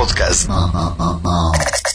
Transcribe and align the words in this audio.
Podcast. 0.00 0.48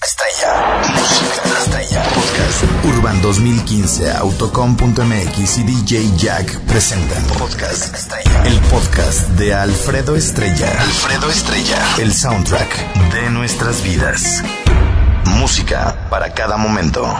Estrella. 0.04 0.54
Música 0.94 1.42
estrella. 1.58 2.04
Podcast. 2.14 2.64
Urban 2.86 3.20
2015, 3.24 4.12
Autocom.mx 4.12 5.58
y 5.58 5.64
DJ 5.64 6.16
Jack 6.16 6.60
presentan. 6.68 7.24
Podcast 7.40 7.96
Estrella. 7.96 8.44
El 8.46 8.60
podcast 8.70 9.28
de 9.30 9.56
Alfredo 9.56 10.16
Estrella. 10.16 10.70
Alfredo 10.80 11.32
Estrella. 11.32 11.84
El 11.98 12.14
soundtrack 12.14 12.94
de 13.12 13.32
nuestras 13.32 13.82
vidas. 13.82 14.44
Música 15.40 16.08
para 16.12 16.32
cada 16.32 16.58
momento. 16.58 17.12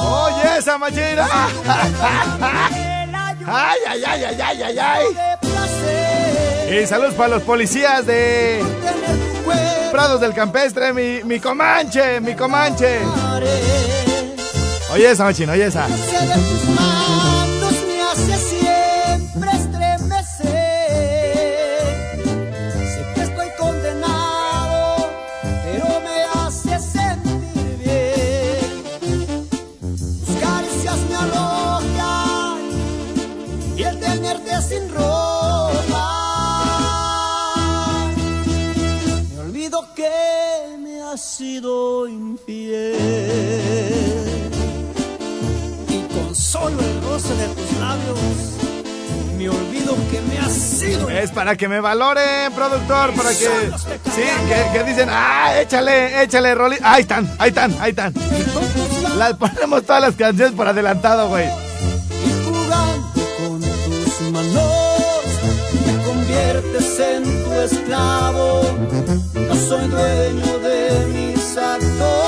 Oye, 0.00 0.58
esa 0.58 0.76
machina. 0.76 1.26
Ay, 3.52 3.78
ay, 3.88 4.02
ay, 4.04 4.24
ay, 4.24 4.40
ay, 4.42 4.62
ay, 4.62 4.78
ay. 4.78 5.49
Y 6.70 6.86
saludos 6.86 7.14
para 7.14 7.30
los 7.30 7.42
policías 7.42 8.06
de 8.06 8.62
Prados 9.90 10.20
del 10.20 10.32
Campestre, 10.32 10.92
mi, 10.92 11.20
mi 11.24 11.40
comanche, 11.40 12.20
mi 12.20 12.36
comanche. 12.36 13.00
Oye 14.92 15.10
esa 15.10 15.24
machina, 15.24 15.52
oye 15.54 15.66
esa. 15.66 15.88
Sido 41.40 42.06
infiel 42.06 42.94
y 45.88 46.02
con 46.12 46.34
solo 46.34 46.78
el 46.78 47.02
roce 47.02 47.34
de 47.34 47.46
tus 47.46 47.78
labios 47.78 48.18
me 49.38 49.48
olvido 49.48 49.96
que 50.10 50.20
me 50.20 50.38
has 50.38 50.52
sido 50.52 51.08
Es 51.08 51.30
para 51.30 51.56
que 51.56 51.66
me 51.66 51.80
valoren, 51.80 52.52
productor, 52.52 53.14
para 53.14 53.30
que... 53.30 53.36
Sí, 53.36 54.22
que, 54.48 54.78
que 54.78 54.84
dicen, 54.84 55.08
ah, 55.10 55.58
échale, 55.58 56.22
échale, 56.24 56.54
Rolly. 56.54 56.76
Ahí 56.82 57.00
están, 57.00 57.34
ahí 57.38 57.48
están, 57.48 57.74
ahí 57.80 57.90
están. 57.90 58.12
Las 59.16 59.32
ponemos 59.32 59.82
todas 59.84 60.02
las 60.02 60.16
canciones 60.16 60.52
por 60.54 60.68
adelantado, 60.68 61.30
güey. 61.30 61.48
jugando 62.44 63.26
con 63.38 63.60
tus 63.62 64.30
manos 64.30 65.24
me 65.86 66.04
conviertes 66.04 67.00
en 67.00 67.44
tu 67.44 67.52
esclavo 67.54 68.60
no 69.34 69.54
soy 69.54 69.88
dueño 69.88 70.58
de 70.58 71.29
a 71.60 71.78
todos. 71.78 72.19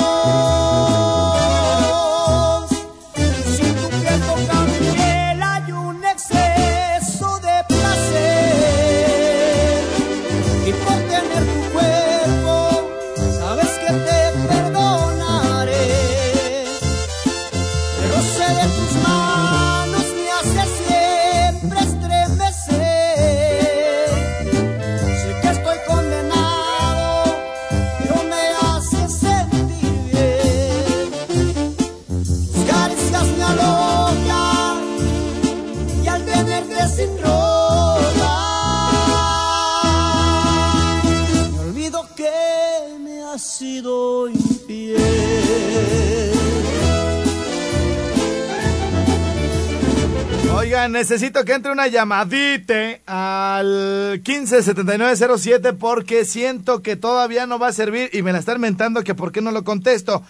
Necesito 50.89 51.45
que 51.45 51.53
entre 51.53 51.71
una 51.71 51.87
llamadita 51.87 52.99
al 53.05 54.21
157907 54.23 55.73
porque 55.73 56.25
siento 56.25 56.81
que 56.81 56.95
todavía 56.95 57.45
no 57.45 57.59
va 57.59 57.67
a 57.67 57.73
servir 57.73 58.09
y 58.13 58.21
me 58.21 58.33
la 58.33 58.39
están 58.39 58.59
mentando 58.59 59.03
que 59.03 59.15
por 59.15 59.31
qué 59.31 59.41
no 59.41 59.51
lo 59.51 59.63
contesto. 59.63 60.23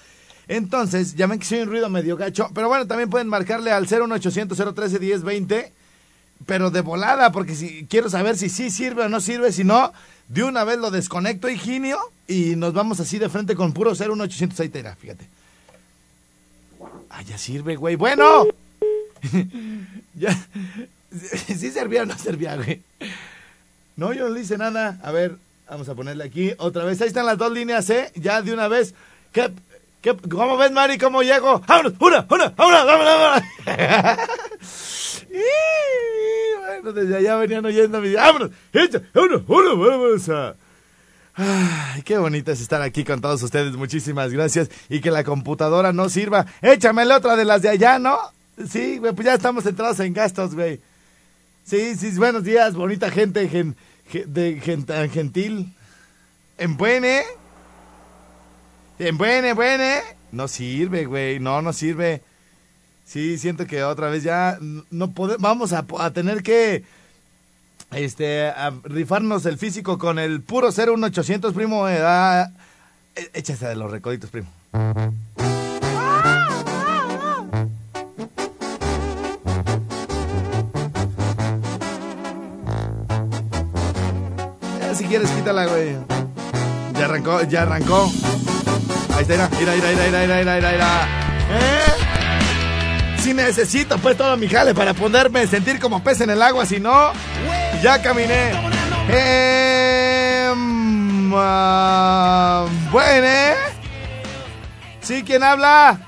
Entonces, 0.48 1.16
llamen 1.16 1.40
que 1.40 1.46
soy 1.46 1.60
un 1.60 1.70
ruido 1.70 1.90
medio 1.90 2.18
gacho, 2.18 2.50
pero 2.54 2.68
bueno, 2.68 2.86
también 2.88 3.10
pueden 3.10 3.28
marcarle 3.28 3.72
al 3.72 3.88
01800 3.88 4.76
013 4.76 5.00
1020 5.00 5.72
pero 6.46 6.72
de 6.72 6.82
volada, 6.82 7.32
porque 7.32 7.56
si 7.56 7.86
quiero 7.86 8.10
saber 8.10 8.38
si 8.38 8.50
sí 8.50 8.70
sirve 8.70 9.04
o 9.04 9.10
no 9.10 9.22
sirve, 9.22 9.52
si 9.52 9.64
no, 9.64 9.94
de 10.28 10.44
una 10.44 10.64
vez 10.64 10.78
lo 10.78 10.92
desconecto, 10.92 11.50
Higinio, 11.50 11.98
y 12.28 12.56
nos 12.56 12.74
vamos 12.74 13.00
así 13.00 13.18
de 13.18 13.30
frente 13.30 13.56
con 13.56 13.74
puro 13.74 13.92
01800 13.92 14.60
ahí 14.60 14.70
fíjate. 14.70 15.30
Ah, 17.10 17.22
ya 17.22 17.38
sirve, 17.38 17.76
güey. 17.76 17.96
Bueno. 17.96 18.46
ya. 20.16 20.38
¿Sí 21.48 21.72
servía 21.72 22.04
o 22.04 22.06
no 22.06 22.18
servía, 22.18 22.56
güey? 22.56 22.82
No, 23.96 24.14
yo 24.14 24.28
no 24.28 24.34
le 24.34 24.42
hice 24.42 24.58
nada. 24.58 25.00
A 25.04 25.12
ver, 25.12 25.38
vamos 25.70 25.88
a 25.90 25.96
ponerle 25.96 26.24
aquí 26.24 26.54
otra 26.58 26.86
vez. 26.86 27.02
Ahí 27.02 27.08
están 27.08 27.26
las 27.26 27.38
dos 27.38 27.52
líneas, 27.52 27.90
¿eh? 27.90 28.12
Ya 28.16 28.42
de 28.42 28.54
una 28.54 28.68
vez. 28.68 28.96
¿Qué, 29.32 29.52
qué, 30.02 30.16
¿Cómo 30.16 30.58
ves, 30.58 30.72
Mari? 30.72 30.98
¿Cómo 30.98 31.22
llego? 31.22 31.62
¡Vámonos! 31.68 31.94
¡Una, 32.00 32.26
una, 32.30 32.54
una, 32.58 32.84
vámonos, 32.84 32.86
vámonos! 32.86 33.44
Y, 35.34 36.60
bueno, 36.60 36.94
desde 36.94 37.18
allá 37.18 37.36
venían 37.38 37.66
oyendo 37.66 38.00
mi... 38.00 38.14
¡Vámonos! 38.14 38.52
¡Echa! 38.72 39.02
¡Vámonos! 39.16 39.48
¡Vámonos! 39.48 39.80
¡Vamos 39.80 40.30
a... 40.30 40.56
Ay, 41.36 42.04
qué 42.04 42.20
bonito 42.20 42.52
es 42.52 42.62
estar 42.62 42.84
aquí 42.84 43.04
con 43.04 43.20
todos 43.20 43.42
ustedes. 43.42 43.76
Muchísimas 43.76 44.32
gracias. 44.32 44.70
Y 44.90 45.02
que 45.02 45.10
la 45.10 45.24
computadora 45.24 45.92
no 45.92 46.10
sirva. 46.10 46.46
Échamele 46.62 47.16
otra 47.16 47.36
de 47.36 47.46
las 47.46 47.64
de 47.64 47.70
allá, 47.70 47.98
¿no? 47.98 48.20
Sí, 48.70 48.98
güey, 48.98 49.14
pues 49.14 49.26
ya 49.26 49.34
estamos 49.34 49.66
entrados 49.66 50.00
en 50.00 50.14
gastos, 50.14 50.54
güey. 50.56 50.80
Sí, 51.66 51.96
sí, 51.96 52.12
buenos 52.18 52.44
días, 52.44 52.76
bonita 52.76 53.10
gente 53.10 53.48
gen- 53.50 53.76
ge- 54.10 54.26
de 54.26 54.60
gen- 54.62 54.86
tan 54.86 55.10
gentil. 55.10 55.74
En 56.58 56.78
buene. 56.78 57.24
En 59.00 59.18
buene, 59.18 59.54
buene. 59.54 60.02
No 60.32 60.48
sirve, 60.48 61.06
güey. 61.06 61.40
No, 61.40 61.62
no 61.62 61.74
sirve. 61.74 62.22
Sí, 63.06 63.38
siento 63.38 63.66
que 63.66 63.84
otra 63.84 64.10
vez 64.10 64.24
ya 64.24 64.58
no 64.92 65.12
podemos. 65.12 65.42
Vamos 65.42 65.74
a, 65.74 65.86
tener 66.14 66.44
que. 66.44 66.84
Este, 67.92 68.48
a 68.48 68.72
rifarnos 68.84 69.46
el 69.46 69.58
físico 69.58 69.98
con 69.98 70.20
el 70.20 70.42
puro 70.42 70.72
01800, 70.72 71.54
primo. 71.54 71.88
eh, 71.88 72.00
ah, 72.02 72.50
eh, 73.16 73.30
échase 73.34 73.68
de 73.68 73.76
los 73.76 73.92
recoditos, 73.92 74.30
primo. 74.32 74.48
si 84.96 85.06
quieres 85.06 85.30
quítala, 85.32 85.66
güey. 85.66 85.98
Ya 86.94 87.06
arrancó, 87.06 87.42
ya 87.44 87.64
arrancó. 87.64 88.12
Ahí 89.16 89.22
está, 89.22 89.50
mira, 89.60 89.74
mira, 89.74 89.90
mira, 89.90 89.90
mira, 89.90 90.38
mira, 90.38 90.56
mira, 90.56 90.72
mira. 90.72 91.08
¿Eh? 91.52 93.20
Si 93.22 93.34
necesito 93.34 93.98
pues 94.00 94.18
todo 94.18 94.36
mi 94.38 94.48
jale 94.48 94.74
para 94.74 94.94
ponerme 94.94 95.48
sentir 95.48 95.80
como 95.80 96.04
pez 96.04 96.22
en 96.22 96.30
el 96.30 96.42
agua, 96.42 96.66
si 96.66 96.80
no, 96.80 97.12
ya 97.82 98.02
caminé. 98.02 98.52
Eh, 99.10 100.52
bueno, 102.92 103.28
¿eh? 103.28 103.56
¿Sí 105.02 105.24
quién 105.24 105.44
habla? 105.44 106.00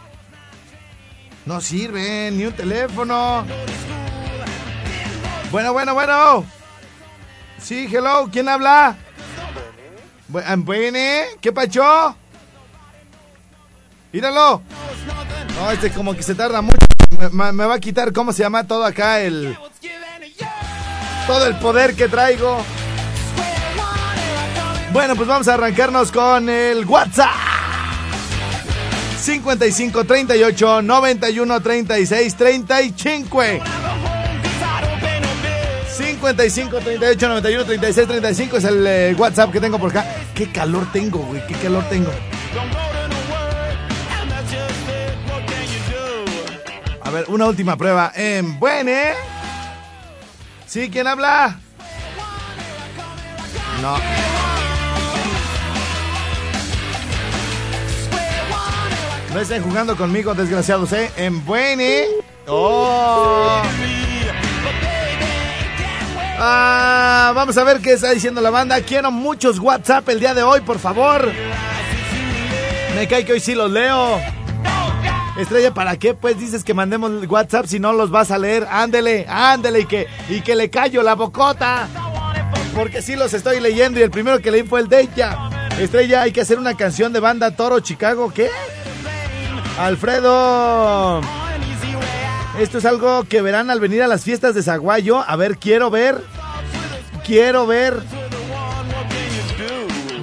No 1.45 1.61
sirve, 1.61 2.31
ni 2.31 2.45
un 2.45 2.53
teléfono. 2.53 3.45
Bueno, 5.51 5.73
bueno, 5.73 5.93
bueno. 5.93 6.55
Sí, 7.65 7.88
hello, 7.91 8.29
¿quién 8.31 8.47
habla? 8.47 8.95
Bueno, 10.27 10.63
¿qué 11.41 11.51
pacho? 11.51 12.15
Míralo. 14.13 14.62
No, 15.56 15.71
este 15.71 15.89
como 15.89 16.15
que 16.15 16.21
se 16.21 16.35
tarda 16.35 16.62
mucho. 16.62 16.77
Me, 17.31 17.51
me, 17.51 17.65
va 17.65 17.73
a 17.73 17.79
quitar, 17.79 18.13
¿cómo 18.13 18.33
se 18.33 18.44
llama 18.44 18.67
todo 18.67 18.85
acá? 18.85 19.19
El... 19.19 19.57
Todo 21.25 21.47
el 21.47 21.56
poder 21.56 21.95
que 21.95 22.07
traigo. 22.07 22.63
Bueno, 24.94 25.15
pues 25.15 25.27
vamos 25.27 25.47
a 25.47 25.56
arrancarnos 25.56 26.11
con 26.11 26.47
el 26.47 26.85
WhatsApp. 26.85 27.31
55 29.21 30.03
38 30.03 30.83
91 30.83 31.61
36 31.61 32.35
35. 32.35 33.41
55 36.33 36.80
38 36.80 37.27
91 37.27 37.66
36 37.66 38.07
35 38.07 38.57
es 38.57 38.63
el 38.63 38.88
eh, 38.88 39.16
WhatsApp 39.16 39.51
que 39.51 39.62
tengo 39.62 39.77
por 39.77 39.92
acá. 39.92 40.06
Qué 40.33 40.51
calor 40.51 40.92
tengo, 40.92 41.19
güey. 41.19 41.45
Qué 41.45 41.54
calor 41.54 41.83
tengo. 41.88 42.12
A 47.01 47.12
ver, 47.12 47.25
una 47.27 47.45
última 47.45 47.77
prueba. 47.77 48.12
En 48.16 48.60
Buene. 48.60 49.13
¿Sí? 50.66 50.89
¿Quién 50.89 51.06
habla? 51.06 51.60
No. 53.83 53.98
No 59.31 59.39
estén 59.42 59.62
jugando 59.62 59.95
conmigo, 59.95 60.33
desgraciados, 60.33 60.92
¿eh? 60.94 61.12
En 61.18 61.45
Buene. 61.45 62.07
¡Oh! 62.48 63.62
Ah, 66.37 67.31
vamos 67.33 67.57
a 67.57 67.63
ver 67.63 67.79
qué 67.79 67.93
está 67.93 68.11
diciendo 68.11 68.41
la 68.41 68.49
banda. 68.49 68.81
Quiero 68.81 69.11
muchos 69.11 69.59
WhatsApp 69.59 70.09
el 70.09 70.19
día 70.19 70.33
de 70.33 70.43
hoy, 70.43 70.61
por 70.61 70.79
favor. 70.79 71.31
Me 72.95 73.07
cae 73.07 73.25
que 73.25 73.33
hoy 73.33 73.39
sí 73.39 73.55
los 73.55 73.71
leo. 73.71 74.19
Estrella, 75.37 75.73
¿para 75.73 75.97
qué? 75.97 76.13
Pues 76.13 76.39
dices 76.39 76.63
que 76.63 76.73
mandemos 76.73 77.11
WhatsApp 77.27 77.65
si 77.65 77.79
no 77.79 77.93
los 77.93 78.09
vas 78.09 78.31
a 78.31 78.37
leer. 78.37 78.67
Ándele, 78.69 79.25
ándele 79.29 79.81
y 79.81 79.85
que, 79.85 80.07
y 80.29 80.41
que 80.41 80.55
le 80.55 80.69
callo 80.69 81.03
la 81.03 81.15
bocota. 81.15 81.87
Porque 82.73 83.01
sí 83.01 83.15
los 83.15 83.33
estoy 83.33 83.59
leyendo 83.59 83.99
y 83.99 84.03
el 84.03 84.11
primero 84.11 84.41
que 84.41 84.51
leí 84.51 84.63
fue 84.63 84.81
el 84.81 84.89
de 84.89 85.01
ella. 85.01 85.37
Estrella, 85.79 86.21
hay 86.21 86.31
que 86.31 86.41
hacer 86.41 86.57
una 86.57 86.75
canción 86.75 87.13
de 87.13 87.19
banda 87.19 87.51
Toro 87.51 87.79
Chicago. 87.79 88.31
¿Qué? 88.33 88.49
Alfredo. 89.77 91.21
Esto 92.60 92.78
es 92.78 92.86
algo 92.86 93.25
que 93.25 93.42
verán 93.42 93.69
al 93.69 93.81
venir 93.81 94.02
a 94.02 94.07
las 94.07 94.24
fiestas 94.24 94.56
de 94.56 94.63
Zaguayo. 94.63 95.19
A 95.28 95.36
ver, 95.36 95.57
quiero 95.57 95.90
ver. 95.90 96.22
Quiero 97.25 97.68
ver. 97.68 98.02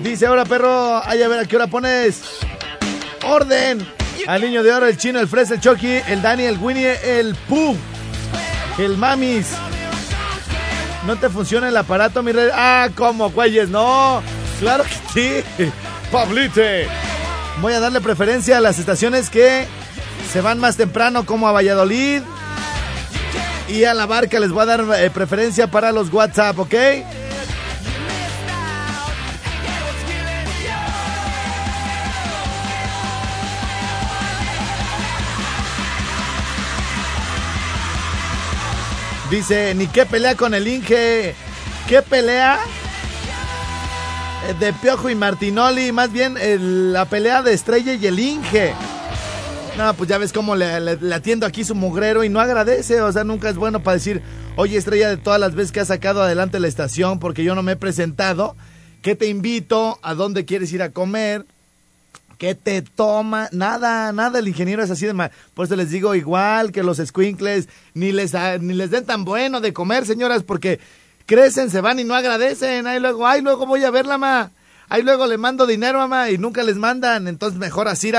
Dice 0.02 0.26
ahora, 0.26 0.46
perro. 0.46 1.02
Ay, 1.05 1.23
a 1.23 1.29
ver, 1.29 1.40
¿a 1.40 1.44
qué 1.44 1.56
hora 1.56 1.67
pones? 1.67 2.23
Orden. 3.25 3.87
Al 4.26 4.40
niño 4.40 4.62
de 4.62 4.73
oro, 4.73 4.87
el 4.87 4.96
chino, 4.96 5.20
el 5.20 5.29
fresa, 5.29 5.55
el 5.55 5.61
Chucky, 5.61 6.00
el 6.08 6.23
Dani, 6.23 6.44
el 6.44 6.58
Winnie, 6.58 7.19
el 7.19 7.34
Pooh, 7.49 7.76
el 8.79 8.96
Mamis. 8.96 9.49
¿No 11.06 11.17
te 11.17 11.29
funciona 11.29 11.69
el 11.69 11.76
aparato, 11.76 12.23
mi 12.23 12.32
rey? 12.32 12.49
Ah, 12.52 12.88
¿cómo, 12.94 13.31
güeyes? 13.31 13.69
No. 13.69 14.23
Claro 14.61 14.84
que 14.84 15.44
sí. 15.58 15.70
Pablite. 16.12 16.87
Voy 17.61 17.73
a 17.75 17.81
darle 17.81 18.00
preferencia 18.00 18.58
a 18.58 18.61
las 18.61 18.79
estaciones 18.79 19.29
que 19.29 19.67
se 20.32 20.40
van 20.40 20.58
más 20.58 20.76
temprano, 20.76 21.26
como 21.26 21.48
a 21.48 21.52
Valladolid. 21.52 22.22
Y 23.68 23.84
a 23.84 23.94
la 23.94 24.06
barca 24.06 24.38
les 24.40 24.50
voy 24.50 24.62
a 24.62 24.66
dar 24.66 24.84
eh, 24.98 25.10
preferencia 25.10 25.66
para 25.66 25.92
los 25.92 26.12
WhatsApp, 26.12 26.58
¿ok? 26.58 26.74
Dice, 39.32 39.74
ni 39.74 39.86
qué 39.86 40.04
pelea 40.04 40.34
con 40.34 40.52
el 40.52 40.68
Inge. 40.68 41.34
¿Qué 41.88 42.02
pelea? 42.02 42.58
Eh, 44.46 44.54
De 44.60 44.74
Piojo 44.74 45.08
y 45.08 45.14
Martinoli, 45.14 45.90
más 45.90 46.12
bien 46.12 46.36
el, 46.36 46.92
la 46.92 47.06
pelea 47.06 47.40
de 47.40 47.54
Estrella 47.54 47.94
y 47.94 48.06
el 48.06 48.20
Inge. 48.20 48.74
No, 49.76 49.94
pues 49.94 50.08
ya 50.08 50.19
ves 50.19 50.34
cómo 50.34 50.54
le, 50.54 50.66
atiendo 51.14 51.46
aquí 51.46 51.64
su 51.64 51.74
mugrero 51.74 52.24
y 52.24 52.28
no 52.28 52.40
agradece. 52.40 53.00
O 53.00 53.10
sea, 53.10 53.24
nunca 53.24 53.48
es 53.48 53.56
bueno 53.56 53.82
para 53.82 53.94
decir, 53.94 54.22
oye, 54.56 54.76
Estrella, 54.76 55.08
de 55.08 55.16
todas 55.16 55.40
las 55.40 55.54
veces 55.54 55.72
que 55.72 55.80
has 55.80 55.88
sacado 55.88 56.22
adelante 56.22 56.60
la 56.60 56.69
estación 56.69 57.19
porque 57.19 57.42
yo 57.42 57.54
no 57.54 57.62
me 57.62 57.72
he 57.72 57.76
presentado, 57.76 58.54
¿qué 59.00 59.16
te 59.16 59.28
invito? 59.28 59.98
¿A 60.02 60.14
dónde 60.14 60.44
quieres 60.44 60.72
ir 60.72 60.82
a 60.82 60.90
comer? 60.90 61.46
¿Qué 62.36 62.54
te 62.54 62.82
toma? 62.82 63.48
Nada, 63.52 64.12
nada, 64.12 64.40
el 64.40 64.48
ingeniero 64.48 64.82
es 64.82 64.90
así 64.90 65.06
de 65.06 65.14
mal. 65.14 65.30
Por 65.54 65.64
eso 65.64 65.76
les 65.76 65.90
digo 65.90 66.14
igual 66.14 66.70
que 66.70 66.82
los 66.82 66.98
squinkles, 66.98 67.69
ni 67.94 68.12
les, 68.12 68.34
ni 68.60 68.74
les 68.74 68.90
den 68.90 69.06
tan 69.06 69.24
bueno 69.24 69.60
de 69.60 69.72
comer, 69.72 70.04
señoras, 70.04 70.42
porque 70.42 70.80
crecen, 71.24 71.70
se 71.70 71.80
van 71.80 71.98
y 71.98 72.04
no 72.04 72.14
agradecen. 72.14 72.86
Ahí 72.86 73.00
luego, 73.00 73.26
ay, 73.26 73.40
luego 73.40 73.64
voy 73.64 73.84
a 73.84 73.90
verla, 73.90 74.19
ma. 74.19 74.50
Ahí 74.90 75.02
luego 75.02 75.26
le 75.26 75.38
mando 75.38 75.66
dinero, 75.66 75.98
mamá, 75.98 76.30
y 76.30 76.36
nunca 76.36 76.62
les 76.62 76.76
mandan. 76.76 77.26
Entonces 77.26 77.58
mejor 77.58 77.88
así 77.88 78.12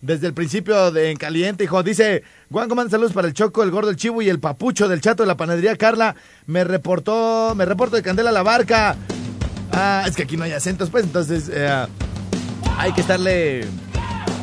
desde 0.00 0.26
el 0.26 0.34
principio 0.34 0.90
de 0.90 1.10
En 1.10 1.16
Caliente, 1.16 1.64
hijo. 1.64 1.82
Dice, 1.82 2.22
Juan, 2.50 2.68
manda 2.68 2.90
saludos 2.90 3.12
para 3.12 3.28
el 3.28 3.34
Choco, 3.34 3.62
el 3.62 3.70
Gordo, 3.70 3.90
el 3.90 3.96
Chivo 3.96 4.22
y 4.22 4.28
el 4.28 4.40
Papucho 4.40 4.88
del 4.88 5.00
Chato 5.00 5.22
de 5.22 5.26
la 5.26 5.36
Panadería 5.36 5.76
Carla. 5.76 6.14
Me 6.46 6.64
reportó, 6.64 7.54
me 7.56 7.64
reporto 7.64 7.96
de 7.96 8.02
Candela 8.02 8.32
la 8.32 8.42
Barca. 8.42 8.96
Ah, 9.72 10.04
es 10.06 10.16
que 10.16 10.22
aquí 10.22 10.36
no 10.36 10.44
hay 10.44 10.52
acentos, 10.52 10.90
pues, 10.90 11.04
entonces 11.04 11.50
eh, 11.52 11.86
hay 12.78 12.92
que 12.92 13.00
estarle 13.00 13.66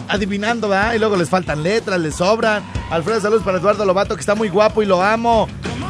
adivinando, 0.07 0.69
¿verdad? 0.69 0.93
Y 0.93 0.99
luego 0.99 1.15
les 1.15 1.29
faltan 1.29 1.63
letras, 1.63 1.99
les 1.99 2.15
sobran. 2.15 2.63
Alfredo, 2.89 3.19
saludos 3.21 3.43
para 3.43 3.57
Eduardo 3.57 3.85
Lobato, 3.85 4.15
que 4.15 4.21
está 4.21 4.35
muy 4.35 4.49
guapo 4.49 4.83
y 4.83 4.85
lo 4.85 5.01
amo. 5.01 5.47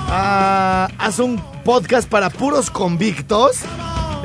Ah, 0.07 0.87
haz 0.97 1.19
un 1.19 1.41
podcast 1.63 2.07
para 2.07 2.29
puros 2.29 2.69
convictos. 2.69 3.61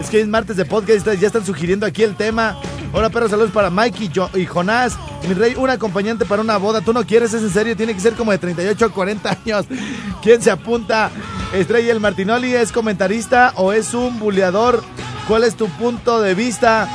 Es 0.00 0.08
que 0.08 0.18
es 0.18 0.26
martes 0.26 0.56
de 0.56 0.64
podcast, 0.64 1.06
ya 1.06 1.26
están 1.26 1.44
sugiriendo 1.44 1.84
aquí 1.84 2.02
el 2.02 2.16
tema. 2.16 2.56
Hola, 2.94 3.10
perro, 3.10 3.28
saludos 3.28 3.50
para 3.50 3.68
Mike 3.68 4.04
y, 4.04 4.40
y, 4.40 4.46
Jonás. 4.46 4.96
Mi 5.28 5.34
rey, 5.34 5.54
un 5.56 5.68
acompañante 5.68 6.24
para 6.24 6.40
una 6.40 6.56
boda. 6.56 6.80
¿Tú 6.80 6.94
no 6.94 7.04
quieres? 7.04 7.34
¿Es 7.34 7.42
en 7.42 7.50
serio? 7.50 7.76
Tiene 7.76 7.92
que 7.92 8.00
ser 8.00 8.14
como 8.14 8.32
de 8.32 8.38
38 8.38 8.86
a 8.86 8.88
40 8.88 9.38
años. 9.44 9.66
¿Quién 10.22 10.40
se 10.40 10.50
apunta? 10.50 11.10
Estrella 11.52 11.92
el 11.92 12.00
Martinoli 12.00 12.54
es 12.54 12.72
comentarista 12.72 13.52
o 13.56 13.74
es 13.74 13.92
un 13.92 14.18
buleador. 14.18 14.82
¿Cuál 15.28 15.44
es 15.44 15.54
tu 15.54 15.68
punto 15.68 16.22
de 16.22 16.34
vista? 16.34 16.88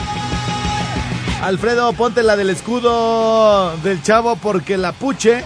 Alfredo, 1.43 1.93
ponte 1.93 2.23
la 2.23 2.35
del 2.35 2.49
escudo 2.49 3.77
del 3.83 4.01
chavo 4.01 4.35
porque 4.37 4.77
la 4.77 4.93
puche 4.93 5.43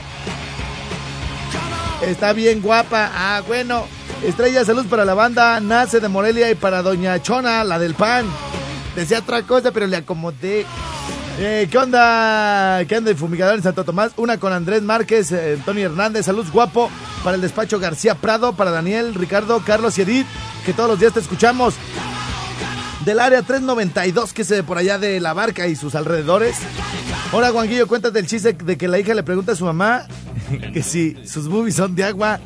está 2.01 2.32
bien 2.32 2.62
guapa. 2.62 3.12
Ah, 3.13 3.42
bueno. 3.46 3.99
Estrella, 4.24 4.66
salud 4.66 4.86
para 4.88 5.06
la 5.06 5.14
banda 5.14 5.62
Nace 5.62 6.02
de 6.02 6.10
Morelia 6.10 6.52
y 6.52 6.56
para 6.56 6.82
Doña 6.82 7.22
Chona, 7.22 7.64
la 7.64 7.80
del 7.80 7.96
pan. 7.96 8.26
Decía 8.96 9.20
otra 9.20 9.44
cosa, 9.44 9.72
pero 9.72 9.88
le 9.88 9.96
acomodé. 9.96 10.66
Eh, 11.40 11.70
¿Qué 11.72 11.78
onda? 11.78 12.84
¿Qué 12.86 12.98
onda 12.98 13.12
el 13.12 13.18
fumigador 13.18 13.56
en 13.56 13.64
Santo 13.64 13.86
Tomás? 13.86 14.12
Una 14.18 14.38
con 14.38 14.52
Andrés 14.52 14.82
Márquez, 14.82 15.32
eh, 15.32 15.58
Tony 15.64 15.84
Hernández, 15.84 16.26
salud 16.26 16.46
guapo. 16.52 16.92
Para 17.24 17.36
el 17.36 17.42
despacho 17.42 17.80
García 17.80 18.16
Prado, 18.16 18.54
para 18.54 18.72
Daniel, 18.72 19.16
Ricardo, 19.16 19.62
Carlos 19.66 19.98
y 19.98 20.02
Edith, 20.02 20.28
que 20.66 20.74
todos 20.74 20.90
los 20.90 21.00
días 21.00 21.14
te 21.14 21.22
escuchamos. 21.22 21.76
Del 23.06 23.22
área 23.22 23.42
392, 23.42 24.34
que 24.34 24.42
es 24.42 24.50
de 24.50 24.64
por 24.64 24.78
allá 24.78 25.00
de 25.00 25.22
la 25.22 25.34
barca 25.34 25.68
y 25.68 25.78
sus 25.78 25.96
alrededores. 25.96 26.58
Hola, 27.32 27.52
Juanguillo, 27.52 27.88
cuéntate 27.88 28.20
el 28.20 28.28
chiste 28.28 28.52
de 28.52 28.78
que 28.78 28.90
la 28.90 29.00
hija 29.00 29.14
le 29.14 29.24
pregunta 29.24 29.54
a 29.54 29.56
su 29.56 29.64
mamá 29.64 30.06
que 30.74 30.84
si 30.84 31.16
sus 31.26 31.48
boobies 31.48 31.76
son 31.76 31.96
de 31.96 32.04
agua. 32.04 32.42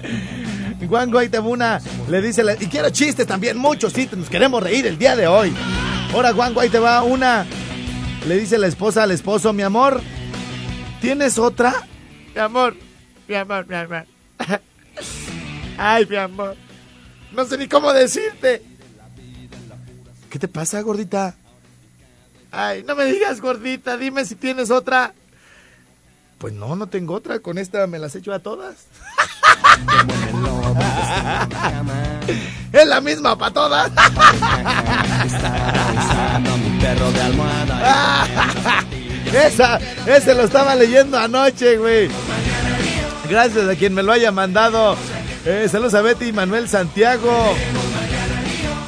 Juan 0.87 1.11
Guaitemuna 1.11 1.81
le 2.09 2.21
dice, 2.21 2.43
y 2.59 2.67
quiero 2.67 2.89
chistes 2.89 3.27
también, 3.27 3.57
muchos, 3.57 3.93
sí, 3.93 4.09
nos 4.15 4.29
queremos 4.29 4.61
reír 4.61 4.85
el 4.87 4.97
día 4.97 5.15
de 5.15 5.27
hoy. 5.27 5.53
Ahora 6.13 6.33
Juan 6.33 6.53
Guay 6.53 6.69
te 6.69 6.79
va 6.79 7.03
una. 7.03 7.45
Le 8.27 8.37
dice 8.37 8.57
la 8.57 8.67
esposa 8.67 9.03
al 9.03 9.11
esposo, 9.11 9.51
mi 9.51 9.63
amor, 9.63 10.01
¿tienes 11.01 11.37
otra? 11.37 11.87
Mi 12.33 12.41
amor, 12.41 12.75
mi 13.27 13.35
amor, 13.35 13.67
mi 13.67 13.75
amor. 13.75 14.05
Ay, 15.77 16.05
mi 16.05 16.15
amor. 16.15 16.55
No 17.31 17.45
sé 17.45 17.57
ni 17.57 17.67
cómo 17.67 17.91
decirte. 17.91 18.61
¿Qué 20.29 20.39
te 20.39 20.47
pasa, 20.47 20.81
gordita? 20.81 21.35
Ay, 22.51 22.83
no 22.83 22.95
me 22.95 23.05
digas 23.05 23.41
gordita, 23.41 23.97
dime 23.97 24.25
si 24.25 24.35
tienes 24.35 24.71
otra. 24.71 25.13
Pues 26.43 26.53
no, 26.55 26.75
no 26.75 26.87
tengo 26.87 27.13
otra. 27.13 27.39
Con 27.39 27.57
esta 27.57 27.87
me 27.87 27.97
las 27.99 28.17
echo 28.17 28.33
a 28.33 28.39
todas. 28.39 28.75
es 32.73 32.85
la 32.85 32.99
misma 32.99 33.37
para 33.37 33.53
todas. 33.53 33.89
Esa, 39.33 39.79
ese 40.05 40.35
lo 40.35 40.43
estaba 40.43 40.75
leyendo 40.75 41.17
anoche, 41.17 41.77
güey. 41.77 42.09
Gracias 43.29 43.69
a 43.69 43.75
quien 43.77 43.93
me 43.93 44.03
lo 44.03 44.11
haya 44.11 44.33
mandado. 44.33 44.97
Eh, 45.45 45.69
saludos 45.71 45.93
a 45.93 46.01
Betty 46.01 46.25
y 46.25 46.33
Manuel 46.33 46.67
Santiago. 46.67 47.55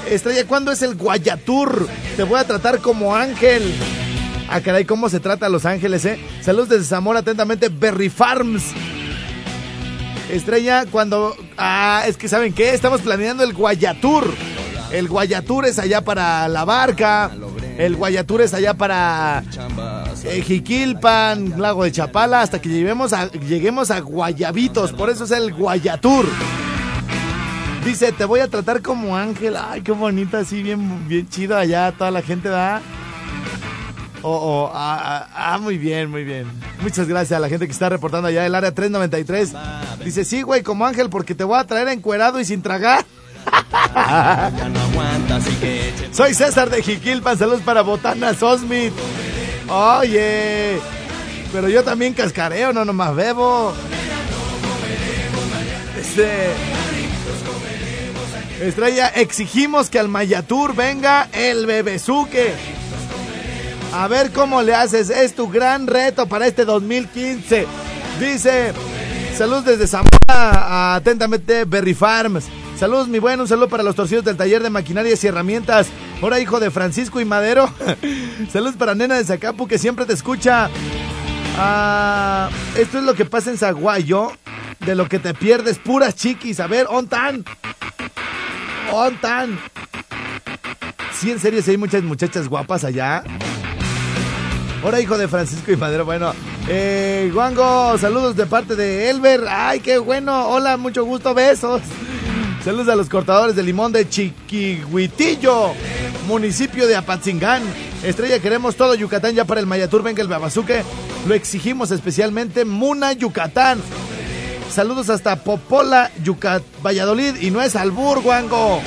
Estrella, 0.09 0.45
¿cuándo 0.45 0.73
es 0.73 0.81
el 0.81 0.95
Guayatur? 0.95 1.87
Te 2.17 2.23
voy 2.23 2.37
a 2.37 2.43
tratar 2.43 2.81
como 2.81 3.15
ángel. 3.15 3.73
Ah, 4.49 4.61
caray, 4.61 4.85
¿cómo 4.85 5.09
se 5.09 5.19
trata 5.19 5.49
Los 5.49 5.65
Ángeles, 5.65 6.05
eh? 6.05 6.19
Saludos 6.41 6.69
desde 6.69 6.85
Zamora, 6.85 7.19
atentamente, 7.19 7.69
Berry 7.69 8.09
Farms. 8.09 8.63
Estrella, 10.31 10.85
cuando... 10.91 11.35
Ah, 11.57 12.03
es 12.07 12.17
que 12.17 12.27
¿saben 12.27 12.53
qué? 12.53 12.73
Estamos 12.73 13.01
planeando 13.01 13.43
el 13.43 13.53
Guayatur. 13.53 14.33
El 14.91 15.07
Guayatur 15.07 15.65
es 15.65 15.79
allá 15.79 16.01
para 16.01 16.47
La 16.47 16.63
Barca. 16.63 17.31
El 17.77 17.95
Guayatur 17.95 18.41
es 18.41 18.53
allá 18.53 18.73
para 18.75 19.43
eh, 20.23 20.41
Jiquilpan, 20.41 21.59
Lago 21.59 21.83
de 21.83 21.91
Chapala, 21.91 22.41
hasta 22.41 22.61
que 22.61 22.69
lleguemos 22.69 23.11
a, 23.11 23.29
lleguemos 23.31 23.91
a 23.91 23.99
Guayabitos. 23.99 24.93
Por 24.93 25.09
eso 25.09 25.25
es 25.25 25.31
el 25.31 25.53
Guayatur. 25.53 26.25
Dice, 27.83 28.11
te 28.11 28.25
voy 28.25 28.39
a 28.39 28.47
tratar 28.47 28.81
como 28.81 29.17
ángel. 29.17 29.57
Ay, 29.57 29.81
qué 29.81 29.91
bonita, 29.91 30.39
así, 30.39 30.63
bien, 30.63 31.07
bien 31.07 31.27
chido 31.27 31.57
allá. 31.57 31.91
Toda 31.91 32.11
la 32.11 32.21
gente 32.21 32.47
da. 32.49 32.81
Oh, 34.27 34.39
oh, 34.41 34.71
ah, 34.73 34.99
ah, 35.03 35.53
ah, 35.53 35.57
muy 35.59 35.77
bien, 35.77 36.09
muy 36.09 36.23
bien. 36.23 36.47
Muchas 36.81 37.07
gracias 37.07 37.37
a 37.37 37.39
la 37.39 37.47
gente 37.47 37.67
que 37.67 37.71
está 37.71 37.89
reportando 37.89 38.27
allá 38.27 38.41
del 38.41 38.55
área 38.55 38.73
393. 38.73 39.53
Dice, 40.03 40.25
sí, 40.25 40.41
güey, 40.41 40.63
como 40.63 40.83
ángel, 40.83 41.11
porque 41.11 41.35
te 41.35 41.43
voy 41.43 41.59
a 41.59 41.67
traer 41.67 41.89
encuerado 41.89 42.39
y 42.39 42.45
sin 42.45 42.63
tragar. 42.63 43.05
Soy 46.11 46.33
César 46.33 46.71
de 46.71 46.81
Jiquilpan, 46.81 47.37
saludos 47.37 47.61
para 47.61 47.81
Botana 47.81 48.33
Sosmit. 48.33 48.93
Oye, 49.69 50.79
pero 51.53 51.69
yo 51.69 51.83
también 51.83 52.15
cascareo, 52.15 52.73
no 52.73 52.83
nomás 52.83 53.15
bebo. 53.15 53.75
Este. 55.99 56.47
Estrella, 58.59 59.09
exigimos 59.09 59.91
que 59.91 59.99
al 59.99 60.07
Mayatur 60.07 60.75
venga 60.75 61.29
el 61.31 61.67
bebezuque. 61.67 62.55
A 63.95 64.09
ver 64.09 64.33
cómo 64.33 64.61
le 64.61 64.75
haces, 64.75 65.09
es 65.09 65.35
tu 65.35 65.47
gran 65.47 65.87
reto 65.87 66.27
para 66.27 66.45
este 66.47 66.65
2015. 66.65 67.65
Dice, 68.19 68.73
saludos 69.37 69.63
desde 69.63 69.87
Zamora, 69.87 70.95
atentamente 70.95 71.63
Berry 71.63 71.93
Farms. 71.93 72.47
Saludos, 72.77 73.07
mi 73.07 73.19
bueno, 73.19 73.43
un 73.43 73.47
saludo 73.47 73.69
para 73.69 73.83
los 73.83 73.95
torcidos 73.95 74.25
del 74.25 74.35
taller 74.35 74.61
de 74.61 74.69
maquinarias 74.69 75.23
y 75.23 75.27
herramientas. 75.27 75.87
Ahora 76.21 76.41
hijo 76.41 76.59
de 76.59 76.71
Francisco 76.71 77.21
y 77.21 77.25
Madero. 77.25 77.69
Saludos 78.51 78.75
para 78.75 78.95
Nena 78.95 79.15
de 79.15 79.23
Zacapu 79.23 79.65
que 79.65 79.77
siempre 79.77 80.05
te 80.05 80.11
escucha. 80.11 80.69
Ah, 81.57 82.49
esto 82.77 82.99
es 82.99 83.05
lo 83.05 83.13
que 83.13 83.23
pasa 83.23 83.49
en 83.49 83.57
Zaguayo. 83.57 84.33
De 84.85 84.93
lo 84.93 85.07
que 85.07 85.19
te 85.19 85.33
pierdes, 85.33 85.79
puras 85.79 86.15
chiquis. 86.15 86.59
A 86.59 86.67
ver, 86.67 86.85
on 86.89 87.07
tan. 87.07 87.45
On 88.91 89.15
tan. 89.21 89.57
Sí, 91.17 91.31
en 91.31 91.39
serio, 91.39 91.61
sí 91.63 91.71
hay 91.71 91.77
muchas 91.77 92.03
muchachas 92.03 92.49
guapas 92.49 92.83
allá. 92.83 93.23
Ahora 94.85 95.01
hijo 95.01 95.17
de 95.17 95.27
Francisco 95.27 95.71
y 95.71 95.77
Madero. 95.77 96.05
Bueno, 96.05 96.31
eh, 96.69 97.33
saludos 97.99 98.35
de 98.35 98.45
parte 98.45 98.75
de 98.75 99.09
Elber. 99.09 99.41
Ay, 99.49 99.79
qué 99.79 99.97
bueno. 99.97 100.47
Hola, 100.47 100.77
mucho 100.77 101.03
gusto, 101.03 101.33
besos. 101.33 101.81
Saludos 102.63 102.89
a 102.89 102.95
los 102.95 103.09
cortadores 103.09 103.55
de 103.55 103.63
limón 103.63 103.91
de 103.91 104.07
Chiquihuitillo, 104.07 105.73
municipio 106.27 106.85
de 106.85 106.95
Apatzingán. 106.95 107.63
Estrella, 108.03 108.37
queremos 108.37 108.75
todo 108.75 108.93
Yucatán 108.93 109.33
ya 109.33 109.45
para 109.45 109.59
el 109.59 109.65
Mayatur. 109.65 110.03
Venga 110.03 110.21
el 110.21 110.27
Babazuque. 110.27 110.83
Lo 111.27 111.33
exigimos 111.33 111.89
especialmente 111.89 112.63
Muna, 112.63 113.13
Yucatán. 113.13 113.81
Saludos 114.69 115.09
hasta 115.09 115.37
Popola, 115.37 116.11
Yucat, 116.23 116.61
Valladolid. 116.85 117.37
Y 117.41 117.49
no 117.49 117.59
es 117.59 117.75
albur, 117.75 118.21
guango. 118.21 118.83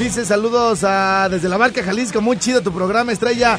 Dice 0.00 0.24
saludos 0.24 0.82
a, 0.82 1.28
desde 1.28 1.46
la 1.46 1.58
marca 1.58 1.82
Jalisco. 1.82 2.22
Muy 2.22 2.38
chido 2.38 2.62
tu 2.62 2.72
programa, 2.72 3.12
Estrella. 3.12 3.58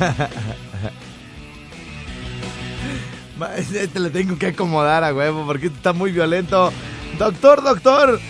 Este 3.56 4.00
le 4.00 4.10
tengo 4.10 4.36
que 4.36 4.48
acomodar 4.48 5.04
a 5.04 5.14
huevo 5.14 5.46
porque 5.46 5.68
está 5.68 5.92
muy 5.92 6.10
violento. 6.10 6.72
Doctor, 7.18 7.62
doctor. 7.62 8.20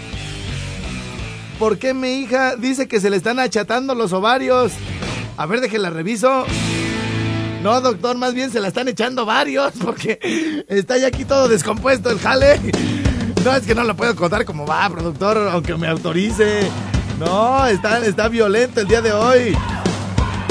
¿Por 1.59 1.79
qué 1.79 1.95
mi 1.95 2.21
hija 2.21 2.57
dice 2.57 2.87
que 2.87 3.01
se 3.01 3.09
le 3.09 3.17
están 3.17 3.39
achatando 3.39 3.95
los 3.95 4.13
ovarios? 4.13 4.73
A 5.39 5.47
ver, 5.47 5.63
déjela 5.63 5.89
reviso. 5.89 6.45
No, 7.63 7.79
doctor, 7.83 8.17
más 8.17 8.33
bien 8.33 8.51
se 8.51 8.59
la 8.59 8.69
están 8.69 8.89
echando 8.89 9.27
varios 9.27 9.73
porque 9.83 10.65
está 10.69 10.97
ya 10.97 11.09
aquí 11.09 11.27
todo 11.27 11.47
descompuesto 11.47 12.11
el 12.11 12.19
jale. 12.19 12.59
No, 13.45 13.55
es 13.55 13.67
que 13.67 13.75
no 13.75 13.85
lo 13.85 13.95
puedo 13.95 14.17
contar 14.17 14.45
como 14.45 14.67
va, 14.67 14.89
productor, 14.89 15.37
aunque 15.53 15.75
me 15.77 15.87
autorice. 15.89 16.71
No, 17.19 17.67
está, 17.67 17.99
está 18.05 18.29
violento 18.29 18.81
el 18.81 18.89
día 18.89 19.03
de 19.03 19.13
hoy. 19.13 19.57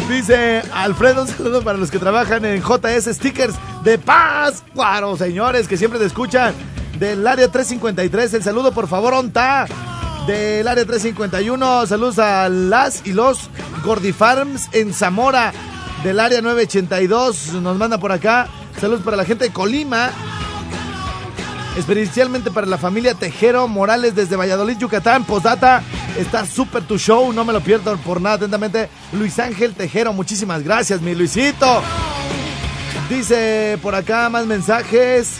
Dice 0.07 0.61
Alfredo, 0.71 1.23
un 1.23 1.27
saludo 1.27 1.63
para 1.63 1.77
los 1.77 1.89
que 1.89 1.97
trabajan 1.97 2.45
en 2.45 2.61
JS 2.61 3.05
Stickers 3.15 3.55
de 3.83 3.97
Paz. 3.97 4.63
Claro, 4.73 5.17
señores, 5.17 5.67
que 5.67 5.77
siempre 5.77 5.99
te 5.99 6.05
escuchan. 6.05 6.53
Del 6.99 7.25
área 7.27 7.49
353, 7.49 8.33
el 8.35 8.43
saludo 8.43 8.71
por 8.71 8.87
favor, 8.87 9.13
Onta. 9.13 9.65
Del 10.27 10.67
área 10.67 10.85
351, 10.85 11.87
saludos 11.87 12.19
a 12.19 12.49
las 12.49 13.05
y 13.05 13.13
los 13.13 13.49
Gordifarms 13.83 14.69
en 14.73 14.93
Zamora. 14.93 15.53
Del 16.03 16.19
área 16.21 16.41
982, 16.41 17.53
nos 17.61 17.77
manda 17.77 17.97
por 17.97 18.13
acá. 18.13 18.47
Saludos 18.79 19.01
para 19.03 19.17
la 19.17 19.25
gente 19.25 19.43
de 19.45 19.51
Colima. 19.51 20.11
Especialmente 21.77 22.51
para 22.51 22.67
la 22.67 22.77
familia 22.77 23.15
Tejero 23.15 23.67
Morales 23.67 24.15
desde 24.15 24.37
Valladolid, 24.37 24.77
Yucatán. 24.77 25.25
Postdata, 25.25 25.83
está 26.17 26.45
súper 26.45 26.83
tu 26.83 26.97
show, 26.97 27.33
no 27.33 27.43
me 27.43 27.51
lo 27.51 27.59
pierdo 27.59 27.97
por 27.97 28.21
nada. 28.21 28.35
Atentamente, 28.35 28.89
Luis 29.11 29.37
Ángel 29.39 29.73
Tejero, 29.73 30.13
muchísimas 30.13 30.63
gracias, 30.63 31.01
mi 31.01 31.13
Luisito. 31.15 31.81
Dice 33.09 33.77
por 33.81 33.93
acá 33.93 34.29
más 34.29 34.45
mensajes. 34.45 35.39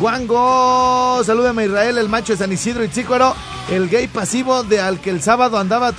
Guango, 0.00 1.22
salúdame 1.24 1.62
a 1.62 1.66
Israel, 1.66 1.98
el 1.98 2.08
macho 2.08 2.32
de 2.32 2.38
San 2.38 2.52
Isidro 2.52 2.84
y 2.84 2.90
Chícuaro, 2.90 3.34
el 3.70 3.88
gay 3.88 4.06
pasivo 4.06 4.62
de 4.62 4.80
al 4.80 5.00
que 5.00 5.10
el 5.10 5.20
sábado 5.20 5.58
andaba 5.58 5.92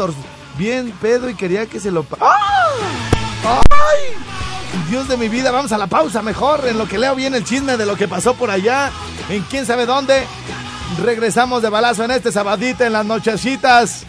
bien 0.58 0.91
pedo 1.01 1.29
y 1.29 1.36
quería 1.36 1.65
que 1.65 1.79
se 1.79 1.91
lo... 1.91 2.05
¡Ah! 2.22 2.65
Dios 4.90 5.08
de 5.08 5.18
mi 5.18 5.30
vida, 5.30 5.52
vamos 5.52 5.72
a 5.72 5.78
la 5.78 5.88
pausa 5.88 6.22
mejor, 6.22 6.68
en 6.68 6.78
lo 6.78 6.88
que 6.88 7.00
leo 7.00 7.16
bien 7.16 7.34
el 7.34 7.44
chisme 7.44 7.75
de 7.75 7.86
lo 7.86 7.96
que 7.96 8.08
pasó 8.08 8.36
por 8.36 8.52
allá, 8.52 8.92
en 9.30 9.42
quién 9.44 9.66
sabe 9.66 9.86
dónde. 9.86 10.24
Regresamos 11.04 11.62
de 11.62 11.70
balazo 11.70 12.04
en 12.04 12.12
este 12.12 12.32
sabadito, 12.32 12.84
en 12.84 12.94
las 12.94 13.06
nochecitas. 13.06 14.04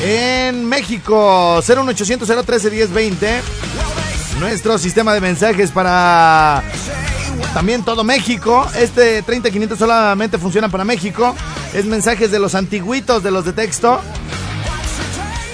En 0.03 0.65
México, 0.65 1.61
01800 1.65 2.45
013 2.45 2.71
1020 2.71 3.41
nuestro 4.43 4.77
sistema 4.77 5.13
de 5.13 5.21
mensajes 5.21 5.71
para 5.71 6.61
también 7.53 7.85
todo 7.85 8.03
México. 8.03 8.67
Este 8.77 9.21
30500 9.21 9.79
solamente 9.79 10.37
funciona 10.37 10.67
para 10.67 10.83
México. 10.83 11.33
Es 11.73 11.85
mensajes 11.85 12.29
de 12.29 12.39
los 12.39 12.53
antiguitos, 12.53 13.23
de 13.23 13.31
los 13.31 13.45
de 13.45 13.53
texto. 13.53 14.01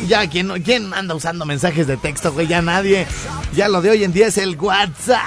Ya, 0.08 0.28
¿quién, 0.28 0.50
¿quién 0.64 0.92
anda 0.96 1.14
usando 1.14 1.46
mensajes 1.46 1.86
de 1.86 1.98
texto, 1.98 2.34
güey? 2.34 2.48
Ya 2.48 2.64
nadie. 2.64 3.06
Ya 3.56 3.70
lo 3.70 3.84
de 3.84 3.92
hoy 3.92 4.04
en 4.04 4.12
día 4.12 4.26
es 4.26 4.40
el 4.40 4.58
WhatsApp. 4.58 5.20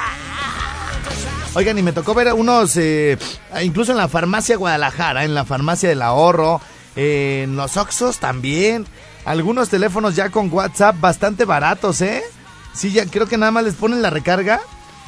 Oigan, 1.55 1.79
y 1.79 1.83
me 1.83 1.93
tocó 1.93 2.15
ver 2.15 2.33
unos, 2.33 2.77
eh, 2.77 3.17
incluso 3.63 3.93
en 3.93 3.99
la 3.99 4.09
farmacia 4.09 4.57
Guadalajara, 4.57 5.25
en 5.25 5.35
la 5.35 5.45
farmacia 5.45 5.89
del 5.89 6.03
ahorro, 6.03 6.61
eh, 6.97 7.43
en 7.45 7.55
los 7.55 7.77
Oxos 7.77 8.19
también. 8.19 8.87
Algunos 9.25 9.69
teléfonos 9.69 10.17
ya 10.17 10.31
con 10.31 10.53
WhatsApp 10.53 10.97
bastante 10.99 11.45
baratos, 11.45 12.01
¿eh? 12.01 12.25
Sí, 12.75 12.93
ya 12.93 13.07
creo 13.07 13.27
que 13.27 13.37
nada 13.37 13.53
más 13.53 13.65
les 13.65 13.75
ponen 13.75 14.03
la 14.03 14.11
recarga 14.11 14.61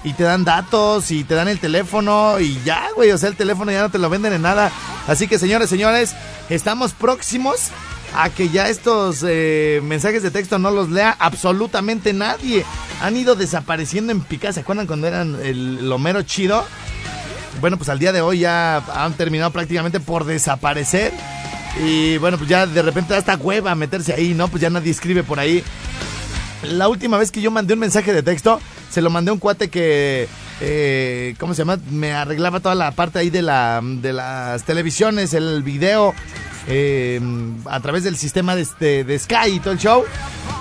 y 0.03 0.13
te 0.13 0.23
dan 0.23 0.45
datos 0.45 1.11
y 1.11 1.25
te 1.25 1.35
dan 1.35 1.49
el 1.49 1.59
teléfono 1.59 2.39
y 2.39 2.61
ya, 2.65 2.89
güey, 2.95 3.11
o 3.11 3.19
sea, 3.19 3.31
el 3.31 3.37
teléfono 3.37 3.73
ya 3.73 3.81
no 3.81 3.91
te 3.91 3.99
lo 3.99 4.11
venden 4.11 4.35
en 4.35 4.43
nada. 4.43 4.71
Así 5.07 5.27
que, 5.27 5.39
señores, 5.39 5.71
señores, 5.71 6.15
estamos 6.51 6.93
próximos 6.93 7.71
a 8.15 8.31
que 8.31 8.51
ya 8.51 8.69
estos 8.69 9.25
eh, 9.27 9.81
mensajes 9.83 10.23
de 10.23 10.31
texto 10.31 10.59
no 10.59 10.71
los 10.71 10.91
lea 10.91 11.17
absolutamente 11.19 12.13
nadie. 12.13 12.65
Han 13.01 13.17
ido 13.17 13.35
desapareciendo 13.35 14.13
en 14.13 14.21
picada. 14.21 14.53
¿Se 14.53 14.61
acuerdan 14.61 14.87
cuando 14.87 15.07
eran 15.07 15.39
el 15.43 15.91
Homero 15.91 16.23
chido? 16.23 16.65
Bueno, 17.61 17.77
pues 17.77 17.89
al 17.89 17.99
día 17.99 18.13
de 18.13 18.21
hoy 18.21 18.41
ya 18.41 18.77
han 18.95 19.15
terminado 19.15 19.51
prácticamente 19.51 20.01
por 20.01 20.25
desaparecer. 20.25 21.13
Y 21.83 22.19
bueno, 22.19 22.39
pues 22.39 22.49
ya 22.49 22.67
de 22.67 22.83
repente 22.83 23.15
da 23.15 23.19
esta 23.19 23.37
hueva 23.37 23.75
meterse 23.75 24.13
ahí, 24.13 24.35
¿no? 24.35 24.49
Pues 24.49 24.61
ya 24.61 24.71
nadie 24.71 24.91
escribe 24.91 25.23
por 25.23 25.41
ahí. 25.41 25.65
La 26.65 26.89
última 26.89 27.19
vez 27.19 27.31
que 27.31 27.41
yo 27.41 27.51
mandé 27.51 27.75
un 27.75 27.81
mensaje 27.81 28.13
de 28.13 28.23
texto, 28.23 28.61
se 28.91 29.03
lo 29.03 29.11
mandé 29.11 29.31
a 29.31 29.35
un 29.35 29.41
cuate 29.41 29.69
que 29.69 30.29
eh, 30.61 31.35
¿cómo 31.39 31.55
se 31.55 31.59
llama? 31.59 31.79
Me 31.91 32.13
arreglaba 32.13 32.61
toda 32.61 32.75
la 32.75 32.93
parte 32.93 33.19
ahí 33.19 33.31
de, 33.31 33.43
la, 33.43 33.81
de 33.83 34.13
las 34.13 34.65
televisiones, 34.65 35.35
el 35.35 35.63
video, 35.63 36.15
eh, 36.69 37.21
a 37.67 37.81
través 37.81 38.05
del 38.05 38.17
sistema 38.17 38.55
de, 38.55 38.63
este, 38.63 39.05
de 39.05 39.19
Sky 39.19 39.55
y 39.55 39.61
todo 39.61 39.73
el 39.73 39.79
show. 39.79 40.05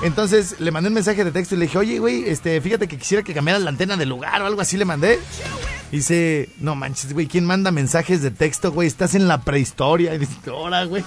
Entonces 0.04 0.60
le 0.60 0.72
mandé 0.72 0.90
un 0.90 0.96
mensaje 0.96 1.24
de 1.24 1.32
texto 1.32 1.56
y 1.56 1.60
le 1.60 1.66
dije, 1.66 1.78
oye, 1.78 2.00
güey, 2.00 2.28
este, 2.28 2.60
fíjate 2.60 2.88
que 2.88 2.98
quisiera 2.98 3.24
que 3.24 3.34
cambiaras 3.34 3.62
la 3.62 3.70
antena 3.70 3.96
de 3.96 4.06
lugar 4.06 4.42
o 4.42 4.46
algo 4.46 4.62
así 4.62 4.78
le 4.78 4.86
mandé. 4.86 5.20
Y 5.92 5.98
dice, 5.98 6.50
no 6.60 6.76
manches, 6.76 7.14
güey, 7.14 7.28
¿quién 7.28 7.46
manda 7.46 7.70
mensajes 7.70 8.24
de 8.24 8.32
texto, 8.32 8.72
güey? 8.72 8.88
Estás 8.88 9.14
en 9.14 9.28
la 9.28 9.42
prehistoria. 9.42 10.16
Y 10.16 10.18
dice, 10.18 10.34
ahora, 10.48 10.86
güey, 10.86 11.04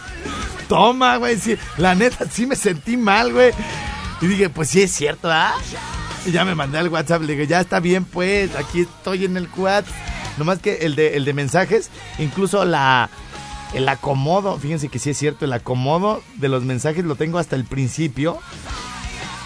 toma, 0.68 1.16
güey. 1.16 1.36
Sí, 1.38 1.56
la 1.76 1.96
neta, 1.96 2.26
sí 2.30 2.46
me 2.46 2.54
sentí 2.54 2.96
mal, 2.96 3.32
güey. 3.32 3.50
Y 4.20 4.26
dije, 4.26 4.48
pues 4.48 4.70
sí 4.70 4.82
es 4.82 4.92
cierto, 4.92 5.30
¿ah? 5.30 5.54
Y 6.24 6.32
ya 6.32 6.44
me 6.44 6.54
mandé 6.54 6.78
al 6.78 6.88
WhatsApp, 6.88 7.22
le 7.22 7.34
dije, 7.34 7.46
ya 7.46 7.60
está 7.60 7.80
bien, 7.80 8.04
pues, 8.04 8.54
aquí 8.56 8.80
estoy 8.80 9.24
en 9.24 9.36
el 9.36 9.48
WhatsApp. 9.56 9.94
Nomás 10.38 10.58
que 10.58 10.78
el 10.82 10.96
de, 10.96 11.16
el 11.16 11.24
de 11.24 11.32
mensajes, 11.32 11.90
incluso 12.18 12.64
la, 12.64 13.08
el 13.74 13.88
acomodo, 13.88 14.58
fíjense 14.58 14.88
que 14.88 14.98
sí 14.98 15.10
es 15.10 15.18
cierto, 15.18 15.44
el 15.44 15.52
acomodo 15.52 16.22
de 16.34 16.48
los 16.48 16.62
mensajes 16.62 17.04
lo 17.04 17.14
tengo 17.14 17.38
hasta 17.38 17.56
el 17.56 17.64
principio. 17.64 18.38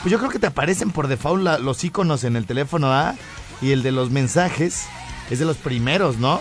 Pues 0.03 0.11
yo 0.11 0.19
creo 0.19 0.31
que 0.31 0.39
te 0.39 0.47
aparecen 0.47 0.91
por 0.91 1.09
default 1.09 1.61
los 1.61 1.85
iconos 1.85 2.25
en 2.25 2.37
el 2.37 2.47
teléfono, 2.47 2.93
¿ah? 2.93 3.15
Y 3.61 3.73
el 3.73 3.83
de 3.83 3.93
los 3.93 4.11
mensajes 4.11 4.87
es 5.31 5.39
de 5.39 5.45
los 5.45 5.59
primeros, 5.59 6.17
¿no? 6.17 6.41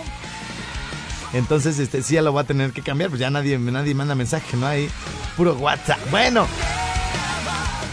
Entonces, 1.33 1.77
este, 1.77 2.01
sí, 2.01 2.15
ya 2.15 2.21
lo 2.21 2.31
voy 2.31 2.41
a 2.41 2.47
tener 2.47 2.71
que 2.71 2.81
cambiar, 2.81 3.09
pues 3.09 3.19
ya 3.19 3.29
nadie, 3.29 3.59
nadie 3.59 3.93
manda 3.93 4.15
mensaje, 4.15 4.57
¿no? 4.57 4.65
Ahí, 4.65 4.89
puro 5.37 5.53
WhatsApp. 5.55 5.99
Bueno, 6.09 6.47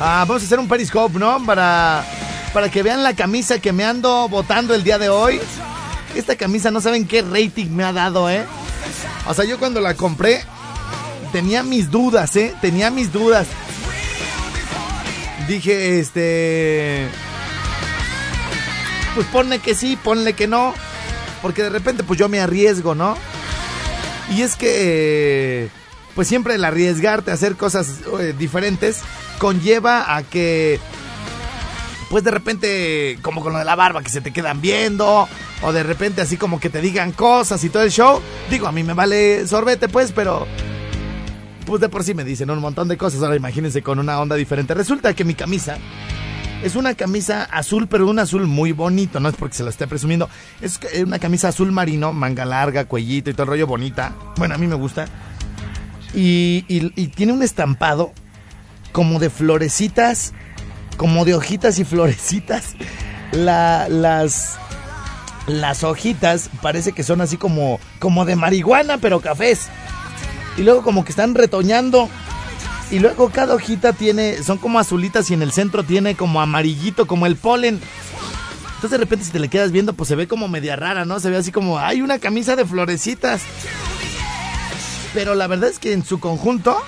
ah, 0.01 0.25
vamos 0.27 0.43
a 0.43 0.47
hacer 0.47 0.59
un 0.59 0.69
periscope, 0.69 1.19
¿no? 1.19 1.45
Para, 1.45 2.05
para 2.53 2.71
que 2.71 2.83
vean 2.83 3.03
la 3.03 3.15
camisa 3.15 3.59
que 3.59 3.73
me 3.73 3.85
ando 3.85 4.29
botando 4.29 4.75
el 4.75 4.83
día 4.83 4.99
de 4.99 5.09
hoy. 5.09 5.41
Esta 6.15 6.37
camisa 6.37 6.71
no 6.71 6.81
saben 6.81 7.07
qué 7.07 7.23
rating 7.23 7.69
me 7.71 7.85
ha 7.85 7.93
dado, 7.93 8.31
¿eh? 8.31 8.47
O 9.27 9.35
sea, 9.35 9.45
yo 9.45 9.59
cuando 9.59 9.81
la 9.81 9.95
compré 9.95 10.43
tenía 11.33 11.63
mis 11.63 11.91
dudas, 11.91 12.35
¿eh? 12.37 12.55
Tenía 12.61 12.91
mis 12.91 13.13
dudas. 13.13 13.47
Dije, 15.47 16.01
este... 16.01 17.09
Pues 19.15 19.27
ponle 19.29 19.59
que 19.59 19.75
sí, 19.75 19.97
ponle 20.03 20.33
que 20.33 20.47
no. 20.47 20.75
Porque 21.43 21.63
de 21.63 21.71
repente 21.71 22.05
pues 22.05 22.19
yo 22.19 22.29
me 22.29 22.41
arriesgo, 22.41 22.95
¿no? 22.95 23.17
Y 24.35 24.43
es 24.43 24.57
que... 24.57 25.69
Pues 26.15 26.27
siempre 26.27 26.55
el 26.55 26.65
arriesgarte 26.65 27.31
a 27.31 27.35
hacer 27.35 27.57
cosas 27.57 27.89
eh, 28.19 28.35
diferentes 28.39 29.03
conlleva 29.39 30.17
a 30.17 30.23
que... 30.23 30.81
Pues 32.11 32.23
de 32.23 32.31
repente, 32.31 33.19
como 33.23 33.41
con 33.43 33.53
lo 33.53 33.59
de 33.59 33.65
la 33.65 33.75
barba, 33.75 34.01
que 34.03 34.11
se 34.11 34.21
te 34.21 34.33
quedan 34.33 34.61
viendo, 34.61 35.29
o 35.63 35.73
de 35.73 35.83
repente 35.83 36.21
así 36.23 36.37
como 36.37 36.61
que 36.61 36.71
te 36.71 36.81
digan 36.81 37.11
cosas 37.11 37.65
y 37.65 37.69
todo 37.69 37.83
el 37.83 37.91
show. 37.91 38.21
Digo, 38.49 38.69
a 38.69 38.73
mí 38.73 38.85
me 38.85 38.95
vale 38.95 39.45
sorbete, 39.47 39.89
pues, 39.89 40.13
pero 40.13 40.47
pues 41.67 41.81
de 41.81 41.89
por 41.89 42.05
sí 42.05 42.15
me 42.15 42.23
dicen 42.23 42.49
un 42.51 42.61
montón 42.61 42.87
de 42.87 42.97
cosas. 42.97 43.23
Ahora 43.25 43.35
imagínense 43.35 43.83
con 43.83 43.99
una 43.99 44.21
onda 44.21 44.37
diferente. 44.37 44.73
Resulta 44.73 45.15
que 45.15 45.25
mi 45.25 45.35
camisa 45.35 45.79
es 46.63 46.77
una 46.77 46.95
camisa 46.95 47.43
azul, 47.51 47.89
pero 47.89 48.09
un 48.09 48.21
azul 48.21 48.47
muy 48.47 48.71
bonito. 48.71 49.19
No 49.19 49.29
es 49.29 49.35
porque 49.35 49.57
se 49.57 49.65
la 49.65 49.71
esté 49.71 49.89
presumiendo. 49.89 50.29
Es 50.61 50.79
una 51.05 51.19
camisa 51.19 51.49
azul 51.49 51.73
marino, 51.73 52.13
manga 52.13 52.45
larga, 52.45 52.85
cuellito 52.85 53.31
y 53.31 53.33
todo 53.33 53.43
el 53.43 53.49
rollo 53.49 53.67
bonita. 53.67 54.13
Bueno, 54.37 54.55
a 54.55 54.59
mí 54.59 54.69
me 54.69 54.77
gusta. 54.77 55.07
Y- 56.15 56.65
y 56.69 57.09
tiene 57.09 57.33
un 57.33 57.43
estampado 57.43 58.13
como 58.97 59.19
de 59.19 59.29
florecitas, 59.29 60.33
como 60.97 61.27
de 61.27 61.35
hojitas 61.35 61.79
y 61.79 61.85
florecitas. 61.85 62.75
La- 63.33 63.89
las, 63.91 64.57
las 65.47 65.85
hojitas 65.85 66.49
parece 66.63 66.93
que 66.93 67.03
son 67.03 67.21
así 67.21 67.37
como, 67.37 67.79
como 67.99 68.25
de 68.25 68.37
marihuana, 68.37 68.97
pero 68.97 69.21
cafés 69.21 69.69
y 70.57 70.63
luego 70.63 70.83
como 70.83 71.05
que 71.05 71.11
están 71.11 71.35
retoñando. 71.35 72.09
Y 72.91 73.01
luego 73.01 73.29
cada 73.29 73.55
hojita 73.55 73.93
tiene, 73.93 74.43
son 74.43 74.57
como 74.57 74.79
azulitas 74.79 75.31
y 75.31 75.35
en 75.35 75.43
el 75.43 75.53
centro 75.53 75.83
tiene 75.83 76.15
como 76.15 76.41
amarillito, 76.41 77.07
como 77.07 77.27
el 77.27 77.37
polen. 77.37 77.79
Entonces 78.77 78.93
de 78.93 78.97
repente 78.99 79.27
si 79.27 79.31
te 79.31 79.41
le 79.41 79.49
quedas 79.51 79.73
viendo, 79.73 79.93
pues 79.93 80.09
se 80.09 80.15
ve 80.17 80.27
como 80.27 80.49
media 80.49 80.75
rara, 80.77 81.05
¿no? 81.05 81.21
Se 81.21 81.29
ve 81.29 81.37
así 81.37 81.53
como, 81.53 81.79
hay 81.79 82.01
una 82.01 82.19
camisa 82.19 82.57
de 82.57 82.65
florecitas. 82.65 83.43
Pero 85.13 85.35
la 85.35 85.47
verdad 85.49 85.69
es 85.69 85.79
que 85.79 85.93
en 85.93 86.03
su 86.05 86.19
conjunto, 86.21 86.81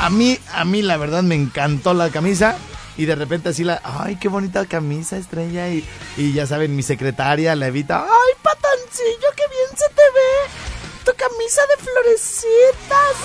a 0.00 0.08
mí, 0.08 0.38
a 0.54 0.64
mí 0.64 0.80
la 0.80 0.96
verdad 0.96 1.22
me 1.22 1.34
encantó 1.34 1.92
la 1.92 2.08
camisa. 2.08 2.56
Y 2.96 3.04
de 3.04 3.14
repente 3.14 3.50
así 3.50 3.64
la, 3.64 3.80
ay, 3.84 4.16
qué 4.16 4.28
bonita 4.28 4.64
camisa, 4.66 5.16
estrella. 5.16 5.68
Y, 5.68 5.84
ya 6.32 6.46
saben, 6.46 6.74
mi 6.74 6.82
secretaria, 6.82 7.54
la 7.54 7.68
Evita, 7.68 8.04
ay, 8.04 8.34
patancillo, 8.42 9.28
qué 9.36 9.42
bien 9.48 9.70
se 9.70 9.88
te 9.88 10.02
ve. 10.14 11.04
Tu 11.04 11.12
camisa 11.12 11.60
de 11.68 11.84
florecitas. 11.84 13.16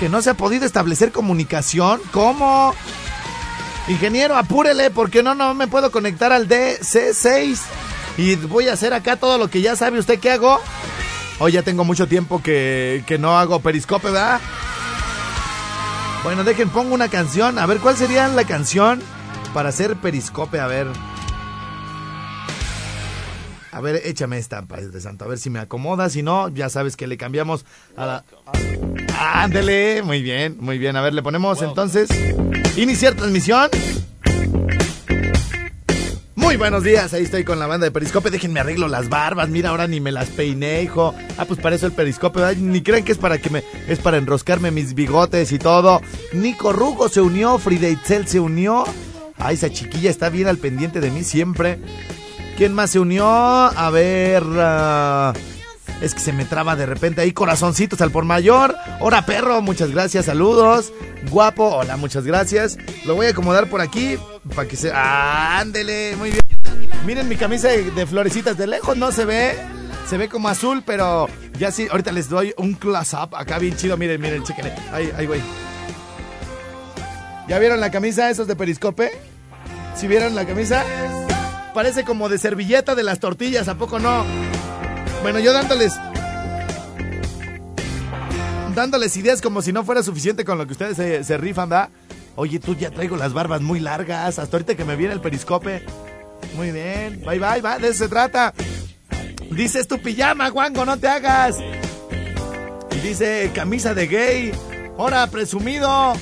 Que 0.00 0.08
no 0.08 0.22
se 0.22 0.30
ha 0.30 0.34
podido 0.34 0.64
establecer 0.64 1.12
comunicación. 1.12 2.00
¿Cómo? 2.12 2.74
Ingeniero, 3.88 4.36
apúrele, 4.36 4.90
porque 4.90 5.22
no, 5.22 5.34
no 5.34 5.54
me 5.54 5.66
puedo 5.66 5.90
conectar 5.90 6.32
al 6.32 6.48
DC6. 6.48 7.58
Y 8.16 8.36
voy 8.36 8.68
a 8.68 8.72
hacer 8.72 8.94
acá 8.94 9.16
todo 9.16 9.38
lo 9.38 9.48
que 9.48 9.60
ya 9.60 9.76
sabe 9.76 9.98
usted 9.98 10.18
que 10.18 10.30
hago. 10.30 10.60
Hoy 11.38 11.52
ya 11.52 11.62
tengo 11.62 11.84
mucho 11.84 12.06
tiempo 12.06 12.42
que, 12.42 13.02
que 13.06 13.18
no 13.18 13.36
hago 13.36 13.60
periscope, 13.60 14.06
¿verdad? 14.06 14.40
Bueno, 16.22 16.44
dejen, 16.44 16.70
pongo 16.70 16.94
una 16.94 17.08
canción. 17.08 17.58
A 17.58 17.66
ver, 17.66 17.78
¿cuál 17.78 17.96
sería 17.96 18.28
la 18.28 18.44
canción 18.44 19.00
para 19.52 19.68
hacer 19.68 19.96
periscope? 19.96 20.58
A 20.58 20.66
ver. 20.66 20.86
A 23.72 23.80
ver, 23.80 24.00
échame 24.04 24.38
esta, 24.38 24.62
Padre 24.62 25.00
Santo. 25.00 25.24
A 25.24 25.28
ver 25.28 25.38
si 25.38 25.50
me 25.50 25.58
acomoda. 25.58 26.08
Si 26.08 26.22
no, 26.22 26.48
ya 26.48 26.68
sabes 26.68 26.96
que 26.96 27.08
le 27.08 27.16
cambiamos 27.16 27.66
a 27.96 28.06
la. 28.06 28.24
Ándele. 29.18 30.02
Muy 30.02 30.22
bien, 30.22 30.56
muy 30.60 30.78
bien. 30.78 30.96
A 30.96 31.02
ver, 31.02 31.12
le 31.12 31.22
ponemos 31.22 31.60
entonces. 31.60 32.08
Iniciar 32.76 33.14
transmisión. 33.14 33.68
Muy 36.44 36.56
buenos 36.56 36.84
días, 36.84 37.14
ahí 37.14 37.22
estoy 37.22 37.42
con 37.42 37.58
la 37.58 37.66
banda 37.66 37.86
de 37.86 37.90
Periscope. 37.90 38.30
Déjenme 38.30 38.60
arreglo 38.60 38.86
las 38.86 39.08
barbas. 39.08 39.48
Mira, 39.48 39.70
ahora 39.70 39.86
ni 39.86 39.98
me 39.98 40.12
las 40.12 40.28
peiné, 40.28 40.82
hijo. 40.82 41.14
Ah, 41.38 41.46
pues 41.46 41.58
para 41.58 41.74
eso 41.74 41.86
el 41.86 41.92
Periscope. 41.92 42.44
Ay, 42.44 42.56
ni 42.56 42.82
crean 42.82 43.02
que 43.02 43.12
es 43.12 43.18
para 43.18 43.38
que 43.38 43.48
me. 43.48 43.64
Es 43.88 43.98
para 43.98 44.18
enroscarme 44.18 44.70
mis 44.70 44.94
bigotes 44.94 45.52
y 45.52 45.58
todo. 45.58 46.02
Nico 46.34 46.74
Rugo 46.74 47.08
se 47.08 47.22
unió, 47.22 47.56
Frida 47.56 47.88
Itzel 47.88 48.28
se 48.28 48.40
unió. 48.40 48.84
Ay, 49.38 49.54
esa 49.54 49.70
chiquilla 49.70 50.10
está 50.10 50.28
bien 50.28 50.46
al 50.46 50.58
pendiente 50.58 51.00
de 51.00 51.10
mí 51.10 51.24
siempre. 51.24 51.78
¿Quién 52.58 52.74
más 52.74 52.90
se 52.90 52.98
unió? 52.98 53.26
A 53.26 53.90
ver. 53.90 54.44
ah, 54.58 55.32
es 56.00 56.14
que 56.14 56.20
se 56.20 56.32
me 56.32 56.44
traba 56.44 56.76
de 56.76 56.86
repente 56.86 57.20
ahí. 57.20 57.32
Corazoncitos 57.32 58.00
al 58.00 58.10
por 58.10 58.24
mayor. 58.24 58.74
Hora 59.00 59.24
perro, 59.26 59.62
muchas 59.62 59.90
gracias, 59.90 60.26
saludos. 60.26 60.92
Guapo, 61.30 61.64
hola, 61.64 61.96
muchas 61.96 62.24
gracias. 62.24 62.78
Lo 63.04 63.14
voy 63.14 63.26
a 63.26 63.30
acomodar 63.30 63.68
por 63.68 63.80
aquí 63.80 64.16
para 64.54 64.68
que 64.68 64.76
se. 64.76 64.90
¡Ah, 64.92 65.58
ándele! 65.60 66.14
Muy 66.16 66.30
bien. 66.30 66.42
Miren 67.06 67.28
mi 67.28 67.36
camisa 67.36 67.68
de, 67.68 68.06
florecitas. 68.06 68.56
De 68.56 68.66
lejos 68.66 68.96
no 68.96 69.12
se 69.12 69.24
ve. 69.24 69.54
Se 70.08 70.18
ve 70.18 70.28
como 70.28 70.48
azul, 70.48 70.82
pero 70.84 71.28
ya 71.58 71.70
sí. 71.70 71.88
Ahorita 71.90 72.12
les 72.12 72.28
doy 72.28 72.54
un 72.58 72.74
close-up 72.74 73.34
acá 73.34 73.58
bien 73.58 73.76
chido. 73.76 73.96
Miren, 73.96 74.20
miren, 74.20 74.42
chéquenle. 74.42 74.74
Ahí, 74.92 75.10
ahí, 75.16 75.26
güey. 75.26 75.40
¿Ya 77.48 77.58
vieron 77.58 77.80
la 77.80 77.90
camisa 77.90 78.30
esos 78.30 78.46
de 78.46 78.56
periscope? 78.56 79.12
¿Sí 79.96 80.06
vieron 80.06 80.34
la 80.34 80.46
camisa? 80.46 80.82
Parece 81.74 82.04
como 82.04 82.28
de 82.28 82.38
servilleta 82.38 82.94
de 82.94 83.02
las 83.02 83.20
tortillas, 83.20 83.68
¿a 83.68 83.74
poco 83.74 83.98
no? 83.98 84.24
Bueno, 85.24 85.38
yo 85.38 85.54
dándoles. 85.54 85.98
Dándoles 88.74 89.16
ideas 89.16 89.40
como 89.40 89.62
si 89.62 89.72
no 89.72 89.82
fuera 89.82 90.02
suficiente 90.02 90.44
con 90.44 90.58
lo 90.58 90.66
que 90.66 90.72
ustedes 90.72 91.26
se, 91.26 91.38
rifan, 91.38 91.70
¿da? 91.70 91.88
Oye, 92.36 92.58
tú 92.58 92.74
ya 92.74 92.90
traigo 92.90 93.16
las 93.16 93.32
barbas 93.32 93.62
muy 93.62 93.80
largas. 93.80 94.38
Hasta 94.38 94.54
ahorita 94.54 94.74
que 94.74 94.84
me 94.84 94.96
viene 94.96 95.14
el 95.14 95.22
periscope. 95.22 95.82
Muy 96.56 96.72
bien. 96.72 97.22
Bye, 97.24 97.38
bye, 97.38 97.62
va. 97.62 97.78
De 97.78 97.88
eso 97.88 98.04
se 98.04 98.08
trata. 98.10 98.52
Dices 99.50 99.88
tu 99.88 99.98
pijama, 99.98 100.50
Juango, 100.50 100.84
no 100.84 100.98
te 100.98 101.08
hagas. 101.08 101.56
Dice 103.02 103.50
camisa 103.54 103.94
de 103.94 104.06
gay. 104.06 104.52
Hora, 104.98 105.26
presumido. 105.28 106.12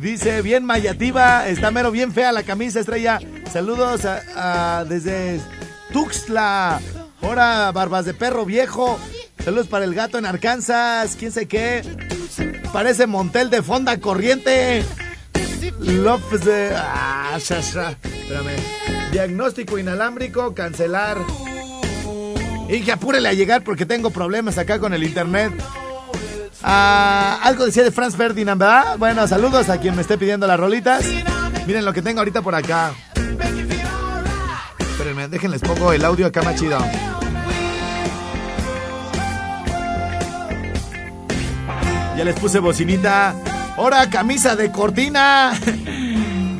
Dice 0.00 0.42
bien 0.42 0.64
mayativa. 0.64 1.48
Está 1.48 1.72
mero 1.72 1.90
bien 1.90 2.12
fea 2.12 2.30
la 2.30 2.44
camisa, 2.44 2.78
estrella. 2.78 3.18
Saludos 3.52 4.02
desde 4.88 5.40
Tuxtla. 5.92 6.80
Hora, 7.22 7.70
barbas 7.72 8.04
de 8.04 8.14
perro 8.14 8.44
viejo. 8.44 8.98
Saludos 9.44 9.68
para 9.68 9.84
el 9.84 9.94
gato 9.94 10.18
en 10.18 10.26
Arkansas. 10.26 11.16
¿Quién 11.18 11.32
sé 11.32 11.46
qué? 11.46 11.82
Parece 12.72 13.06
Montel 13.06 13.50
de 13.50 13.62
Fonda 13.62 13.98
Corriente. 13.98 14.84
López 15.80 16.44
de. 16.44 16.74
Ah. 16.76 17.36
Espérame. 17.36 18.56
Diagnóstico 19.10 19.78
inalámbrico, 19.78 20.54
cancelar. 20.54 21.18
Y 22.68 22.80
que 22.82 22.92
apúrele 22.92 23.28
a 23.28 23.32
llegar 23.34 23.62
porque 23.62 23.86
tengo 23.86 24.10
problemas 24.10 24.58
acá 24.58 24.78
con 24.78 24.94
el 24.94 25.02
internet. 25.02 25.52
Ah, 26.62 27.40
algo 27.42 27.66
decía 27.66 27.82
de 27.82 27.90
Franz 27.90 28.16
Ferdinand, 28.16 28.60
¿verdad? 28.60 28.96
Bueno, 28.98 29.26
saludos 29.26 29.68
a 29.68 29.78
quien 29.78 29.96
me 29.96 30.02
esté 30.02 30.16
pidiendo 30.16 30.46
las 30.46 30.58
rolitas. 30.58 31.04
Miren 31.66 31.84
lo 31.84 31.92
que 31.92 32.02
tengo 32.02 32.20
ahorita 32.20 32.42
por 32.42 32.54
acá. 32.54 32.92
Espérenme, 34.78 35.28
déjenles 35.28 35.60
pongo 35.60 35.92
el 35.92 36.04
audio 36.04 36.26
acá 36.26 36.42
más 36.42 36.54
chido. 36.54 36.78
Ya 42.16 42.24
les 42.24 42.38
puse 42.38 42.58
bocinita. 42.58 43.34
¡Hora 43.76 44.08
camisa 44.10 44.54
de 44.54 44.70
cortina! 44.70 45.52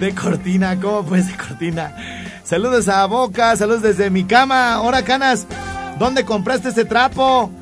De 0.00 0.14
cortina, 0.14 0.80
¿cómo 0.80 1.04
pues 1.04 1.28
de 1.28 1.36
cortina? 1.36 1.94
Saludos 2.42 2.88
a 2.88 3.06
Boca, 3.06 3.54
saludos 3.56 3.82
desde 3.82 4.10
mi 4.10 4.24
cama. 4.24 4.80
Hora 4.80 5.04
canas, 5.04 5.46
¿dónde 5.98 6.24
compraste 6.24 6.70
ese 6.70 6.84
trapo? 6.84 7.52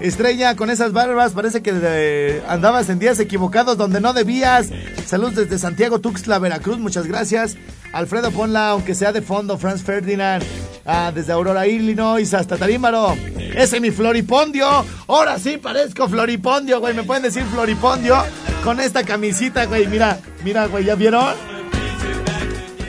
Estrella, 0.00 0.56
con 0.56 0.70
esas 0.70 0.92
barbas 0.92 1.32
parece 1.32 1.62
que 1.62 2.42
andabas 2.48 2.88
en 2.88 2.98
días 2.98 3.20
equivocados 3.20 3.76
donde 3.76 4.00
no 4.00 4.12
debías. 4.12 4.70
Saludos 5.06 5.36
desde 5.36 5.58
Santiago 5.58 6.00
Tuxtla, 6.00 6.38
Veracruz, 6.40 6.78
muchas 6.78 7.06
gracias. 7.06 7.56
Alfredo, 7.94 8.32
ponla, 8.32 8.70
aunque 8.70 8.92
sea 8.92 9.12
de 9.12 9.22
fondo, 9.22 9.56
Franz 9.56 9.84
Ferdinand. 9.84 10.42
Ah, 10.84 11.12
desde 11.14 11.32
Aurora, 11.32 11.68
Illinois 11.68 12.34
hasta 12.34 12.56
Tarímaro. 12.56 13.16
Ese 13.54 13.76
es 13.76 13.80
mi 13.80 13.92
Floripondio. 13.92 14.66
Ahora 15.06 15.38
sí 15.38 15.58
parezco 15.58 16.08
Floripondio, 16.08 16.80
güey. 16.80 16.92
¿Me 16.92 17.04
pueden 17.04 17.22
decir 17.22 17.44
Floripondio? 17.44 18.16
Con 18.64 18.80
esta 18.80 19.04
camisita, 19.04 19.66
güey. 19.66 19.86
Mira, 19.86 20.18
mira, 20.42 20.66
güey, 20.66 20.84
¿ya 20.84 20.96
vieron? 20.96 21.34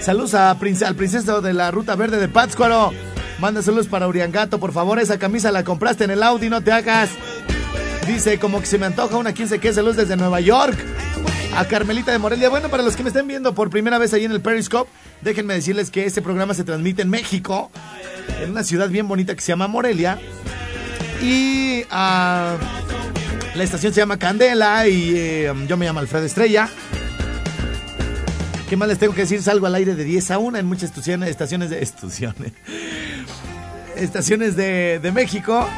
Saludos 0.01 0.33
a 0.33 0.49
al 0.51 0.95
princeso 0.95 1.39
de 1.39 1.53
la 1.53 1.69
Ruta 1.69 1.95
Verde 1.95 2.17
de 2.17 2.27
Pátzcuaro. 2.27 2.91
Manda 3.37 3.61
saludos 3.61 3.87
para 3.87 4.07
Uriangato, 4.07 4.59
por 4.59 4.73
favor. 4.73 4.97
Esa 4.97 5.19
camisa 5.19 5.51
la 5.51 5.63
compraste 5.63 6.05
en 6.05 6.11
el 6.11 6.23
Audi, 6.23 6.49
no 6.49 6.61
te 6.61 6.71
hagas. 6.71 7.11
Dice, 8.07 8.39
como 8.39 8.59
que 8.59 8.65
se 8.65 8.79
me 8.79 8.87
antoja 8.87 9.17
una 9.17 9.33
15 9.33 9.59
que 9.59 9.71
luz 9.83 9.95
desde 9.95 10.15
Nueva 10.15 10.39
York. 10.39 10.77
A 11.55 11.65
Carmelita 11.65 12.11
de 12.11 12.19
Morelia. 12.19 12.49
Bueno, 12.49 12.67
para 12.67 12.83
los 12.83 12.97
que 12.97 13.03
me 13.03 13.09
estén 13.09 13.27
viendo 13.27 13.55
por 13.55 13.69
primera 13.69 13.97
vez 13.97 14.13
ahí 14.13 14.25
en 14.25 14.31
el 14.31 14.41
Periscope, 14.41 14.91
déjenme 15.21 15.53
decirles 15.53 15.89
que 15.89 16.05
este 16.05 16.21
programa 16.21 16.53
se 16.53 16.65
transmite 16.65 17.01
en 17.01 17.09
México, 17.09 17.71
en 18.41 18.51
una 18.51 18.63
ciudad 18.63 18.89
bien 18.89 19.07
bonita 19.07 19.35
que 19.35 19.41
se 19.41 19.53
llama 19.53 19.69
Morelia. 19.69 20.19
Y 21.21 21.83
ah, 21.91 22.57
la 23.55 23.63
estación 23.63 23.93
se 23.93 24.01
llama 24.01 24.19
Candela 24.19 24.85
y 24.89 25.13
eh, 25.15 25.53
yo 25.65 25.77
me 25.77 25.85
llamo 25.85 26.01
Alfredo 26.01 26.25
Estrella. 26.25 26.67
¿Qué 28.69 28.75
más 28.75 28.89
les 28.89 28.99
tengo 28.99 29.13
que 29.13 29.21
decir? 29.21 29.41
Salgo 29.41 29.65
al 29.65 29.75
aire 29.75 29.95
de 29.95 30.03
10 30.03 30.31
a 30.31 30.39
1 30.39 30.57
en 30.57 30.65
muchas 30.65 30.89
estaciones, 30.89 31.29
estaciones 31.29 31.69
de... 31.69 31.81
Estaciones. 31.81 32.51
Estaciones 33.95 34.57
de, 34.57 34.99
de 35.01 35.11
México. 35.13 35.69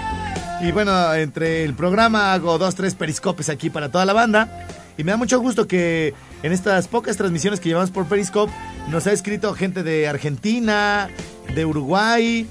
Y 0.59 0.71
bueno, 0.71 1.13
entre 1.13 1.63
el 1.63 1.75
programa 1.75 2.33
hago 2.33 2.57
dos, 2.57 2.73
tres 2.73 2.95
periscopes 2.95 3.49
aquí 3.49 3.69
para 3.69 3.89
toda 3.89 4.05
la 4.05 4.13
banda. 4.13 4.65
Y 4.97 5.03
me 5.03 5.11
da 5.11 5.17
mucho 5.17 5.39
gusto 5.39 5.67
que 5.67 6.13
en 6.41 6.51
estas 6.51 6.87
pocas 6.87 7.17
transmisiones 7.17 7.59
que 7.59 7.69
llevamos 7.69 7.91
por 7.91 8.07
Periscope 8.07 8.51
nos 8.89 9.05
ha 9.05 9.11
escrito 9.11 9.53
gente 9.53 9.83
de 9.83 10.07
Argentina, 10.07 11.09
de 11.53 11.65
Uruguay, 11.65 12.47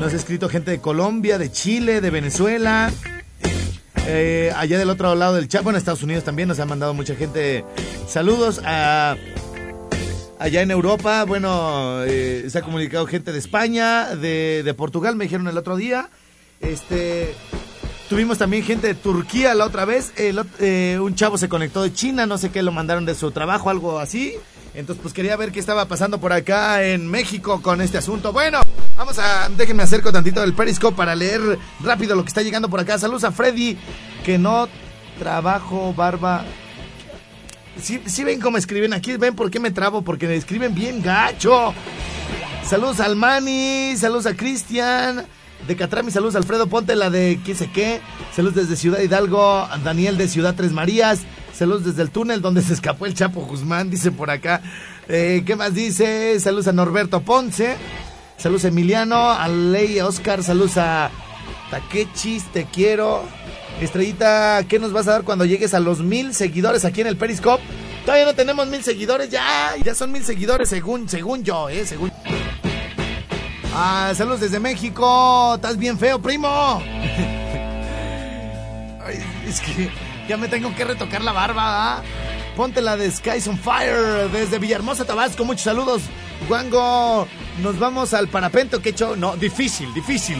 nos 0.00 0.12
ha 0.12 0.16
escrito 0.16 0.48
gente 0.48 0.70
de 0.70 0.80
Colombia, 0.80 1.38
de 1.38 1.50
Chile, 1.50 2.00
de 2.00 2.10
Venezuela. 2.10 2.92
Eh, 4.06 4.52
allá 4.56 4.78
del 4.78 4.90
otro 4.90 5.14
lado 5.14 5.34
del 5.34 5.48
chat, 5.48 5.62
bueno, 5.62 5.78
Estados 5.78 6.02
Unidos 6.02 6.24
también 6.24 6.48
nos 6.48 6.60
ha 6.60 6.66
mandado 6.66 6.94
mucha 6.94 7.16
gente. 7.16 7.64
Saludos 8.08 8.60
a 8.64 9.16
allá 10.38 10.62
en 10.62 10.72
Europa, 10.72 11.24
bueno, 11.24 12.02
eh, 12.04 12.46
se 12.48 12.58
ha 12.58 12.62
comunicado 12.62 13.06
gente 13.06 13.32
de 13.32 13.38
España, 13.38 14.16
de, 14.16 14.62
de, 14.64 14.74
Portugal, 14.74 15.14
me 15.14 15.24
dijeron 15.24 15.46
el 15.46 15.56
otro 15.56 15.76
día. 15.76 16.10
Este, 16.60 17.34
tuvimos 18.12 18.36
también 18.36 18.62
gente 18.62 18.88
de 18.88 18.94
Turquía 18.94 19.54
la 19.54 19.64
otra 19.64 19.86
vez. 19.86 20.12
Eh, 20.18 20.98
un 21.00 21.14
chavo 21.14 21.38
se 21.38 21.48
conectó 21.48 21.82
de 21.82 21.94
China, 21.94 22.26
no 22.26 22.36
sé 22.36 22.50
qué, 22.50 22.62
lo 22.62 22.70
mandaron 22.70 23.06
de 23.06 23.14
su 23.14 23.30
trabajo, 23.30 23.70
algo 23.70 23.98
así. 23.98 24.34
Entonces, 24.74 25.00
pues 25.00 25.14
quería 25.14 25.34
ver 25.34 25.50
qué 25.50 25.58
estaba 25.58 25.88
pasando 25.88 26.20
por 26.20 26.30
acá 26.34 26.84
en 26.84 27.08
México 27.08 27.62
con 27.62 27.80
este 27.80 27.96
asunto. 27.96 28.30
Bueno, 28.30 28.60
vamos 28.98 29.18
a, 29.18 29.48
déjenme 29.56 29.82
acerco 29.82 30.12
tantito 30.12 30.42
del 30.42 30.52
Periscope 30.52 30.94
para 30.94 31.14
leer 31.14 31.58
rápido 31.80 32.14
lo 32.14 32.22
que 32.22 32.28
está 32.28 32.42
llegando 32.42 32.68
por 32.68 32.80
acá. 32.80 32.98
Saludos 32.98 33.24
a 33.24 33.32
Freddy, 33.32 33.78
que 34.26 34.36
no 34.36 34.68
trabajo 35.18 35.94
barba 35.94 36.44
si 37.80 38.24
ven 38.24 38.40
cómo 38.40 38.58
escriben 38.58 38.92
aquí, 38.92 39.16
ven 39.16 39.34
por 39.34 39.50
qué 39.50 39.58
me 39.58 39.70
trabo, 39.70 40.02
porque 40.02 40.26
me 40.26 40.36
escriben 40.36 40.74
bien 40.74 41.00
gacho. 41.00 41.72
Saludos 42.62 43.00
al 43.00 43.16
Mani, 43.16 43.96
saludos 43.96 44.26
a 44.26 44.36
Cristian. 44.36 45.26
De 45.66 45.76
Catrami, 45.76 46.10
saludos 46.10 46.34
Alfredo 46.34 46.66
Ponte, 46.66 46.96
la 46.96 47.08
de 47.08 47.38
qué 47.44 47.54
sé 47.54 47.70
qué. 47.70 48.00
Saludos 48.34 48.56
desde 48.56 48.76
Ciudad 48.76 49.00
Hidalgo, 49.00 49.68
Daniel 49.84 50.16
de 50.18 50.28
Ciudad 50.28 50.54
Tres 50.56 50.72
Marías. 50.72 51.20
Saludos 51.54 51.84
desde 51.84 52.02
el 52.02 52.10
túnel 52.10 52.40
donde 52.40 52.62
se 52.62 52.72
escapó 52.72 53.06
el 53.06 53.14
Chapo 53.14 53.42
Guzmán, 53.42 53.88
dice 53.88 54.10
por 54.10 54.30
acá. 54.30 54.60
Eh, 55.08 55.42
¿Qué 55.46 55.54
más 55.54 55.74
dice? 55.74 56.38
Saludos 56.40 56.66
a 56.66 56.72
Norberto 56.72 57.20
Ponce. 57.20 57.76
Saludos 58.38 58.64
a 58.64 58.68
Emiliano, 58.68 59.30
a 59.30 59.46
Ley, 59.46 60.00
a 60.00 60.06
Oscar. 60.06 60.42
Saludos 60.42 60.78
a 60.78 61.10
Taquechis, 61.70 62.44
te 62.52 62.64
quiero. 62.64 63.22
Estrellita, 63.80 64.64
¿qué 64.68 64.78
nos 64.78 64.92
vas 64.92 65.06
a 65.06 65.12
dar 65.12 65.22
cuando 65.22 65.44
llegues 65.44 65.74
a 65.74 65.80
los 65.80 66.00
mil 66.00 66.34
seguidores 66.34 66.84
aquí 66.84 67.02
en 67.02 67.06
el 67.06 67.16
Periscope? 67.16 67.62
Todavía 68.04 68.26
no 68.26 68.34
tenemos 68.34 68.66
mil 68.66 68.82
seguidores, 68.82 69.30
ya, 69.30 69.74
ya 69.84 69.94
son 69.94 70.10
mil 70.10 70.24
seguidores 70.24 70.68
según, 70.68 71.08
según 71.08 71.44
yo, 71.44 71.68
eh, 71.68 71.86
según. 71.86 72.10
Ah, 73.74 74.12
saludos 74.14 74.40
desde 74.40 74.60
México, 74.60 75.54
estás 75.54 75.78
bien 75.78 75.98
feo, 75.98 76.20
primo. 76.20 76.82
es 79.46 79.60
que 79.60 79.90
ya 80.28 80.36
me 80.36 80.48
tengo 80.48 80.74
que 80.74 80.84
retocar 80.84 81.22
la 81.22 81.32
barba, 81.32 81.62
¿ah? 81.64 82.02
Ponte 82.56 82.82
la 82.82 82.98
de 82.98 83.10
Skies 83.10 83.48
on 83.48 83.58
Fire 83.58 84.30
desde 84.30 84.58
Villahermosa, 84.58 85.06
Tabasco. 85.06 85.46
Muchos 85.46 85.62
saludos. 85.62 86.02
Wango, 86.50 87.26
nos 87.62 87.78
vamos 87.78 88.12
al 88.12 88.28
parapento 88.28 88.82
que 88.82 88.90
he 88.90 88.92
hecho. 88.92 89.16
No, 89.16 89.36
difícil, 89.36 89.92
difícil. 89.94 90.36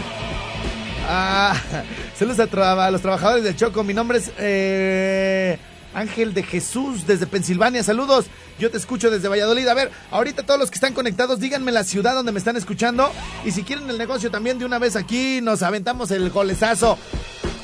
Ah, 1.08 1.54
saludos 2.14 2.38
a, 2.38 2.90
los 2.90 3.00
trabajadores 3.00 3.44
del 3.44 3.56
Choco. 3.56 3.82
Mi 3.82 3.94
nombre 3.94 4.18
es 4.18 4.30
eh, 4.36 5.58
Ángel 5.94 6.34
de 6.34 6.42
Jesús 6.42 7.06
desde 7.06 7.26
Pensilvania. 7.26 7.82
Saludos. 7.82 8.26
Yo 8.58 8.70
te 8.70 8.76
escucho 8.76 9.10
desde 9.10 9.28
Valladolid. 9.28 9.66
A 9.68 9.74
ver, 9.74 9.90
ahorita 10.10 10.44
todos 10.44 10.60
los 10.60 10.70
que 10.70 10.76
están 10.76 10.94
conectados, 10.94 11.40
díganme 11.40 11.72
la 11.72 11.84
ciudad 11.84 12.14
donde 12.14 12.32
me 12.32 12.38
están 12.38 12.56
escuchando. 12.56 13.10
Y 13.44 13.50
si 13.50 13.62
quieren 13.62 13.88
el 13.90 13.98
negocio 13.98 14.30
también 14.30 14.58
de 14.58 14.64
una 14.64 14.78
vez 14.78 14.96
aquí, 14.96 15.40
nos 15.40 15.62
aventamos 15.62 16.10
el 16.10 16.30
golezazo 16.30 16.98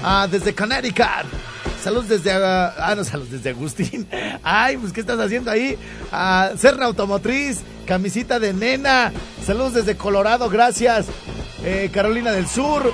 ah, 0.02 0.26
desde 0.30 0.54
Connecticut. 0.54 1.26
Saludos 1.82 2.08
desde. 2.08 2.32
ah, 2.32 2.74
ah 2.78 2.94
no, 2.94 3.04
saludos 3.04 3.30
desde 3.30 3.50
Agustín. 3.50 4.08
Ay, 4.42 4.76
pues, 4.76 4.92
¿qué 4.92 5.00
estás 5.00 5.18
haciendo 5.20 5.50
ahí? 5.50 5.78
Ah, 6.10 6.50
Automotriz, 6.82 7.60
camisita 7.86 8.38
de 8.38 8.52
nena. 8.52 9.12
Saludos 9.44 9.74
desde 9.74 9.96
Colorado, 9.96 10.48
gracias. 10.48 11.06
Eh, 11.64 11.90
Carolina 11.92 12.32
del 12.32 12.48
Sur. 12.48 12.92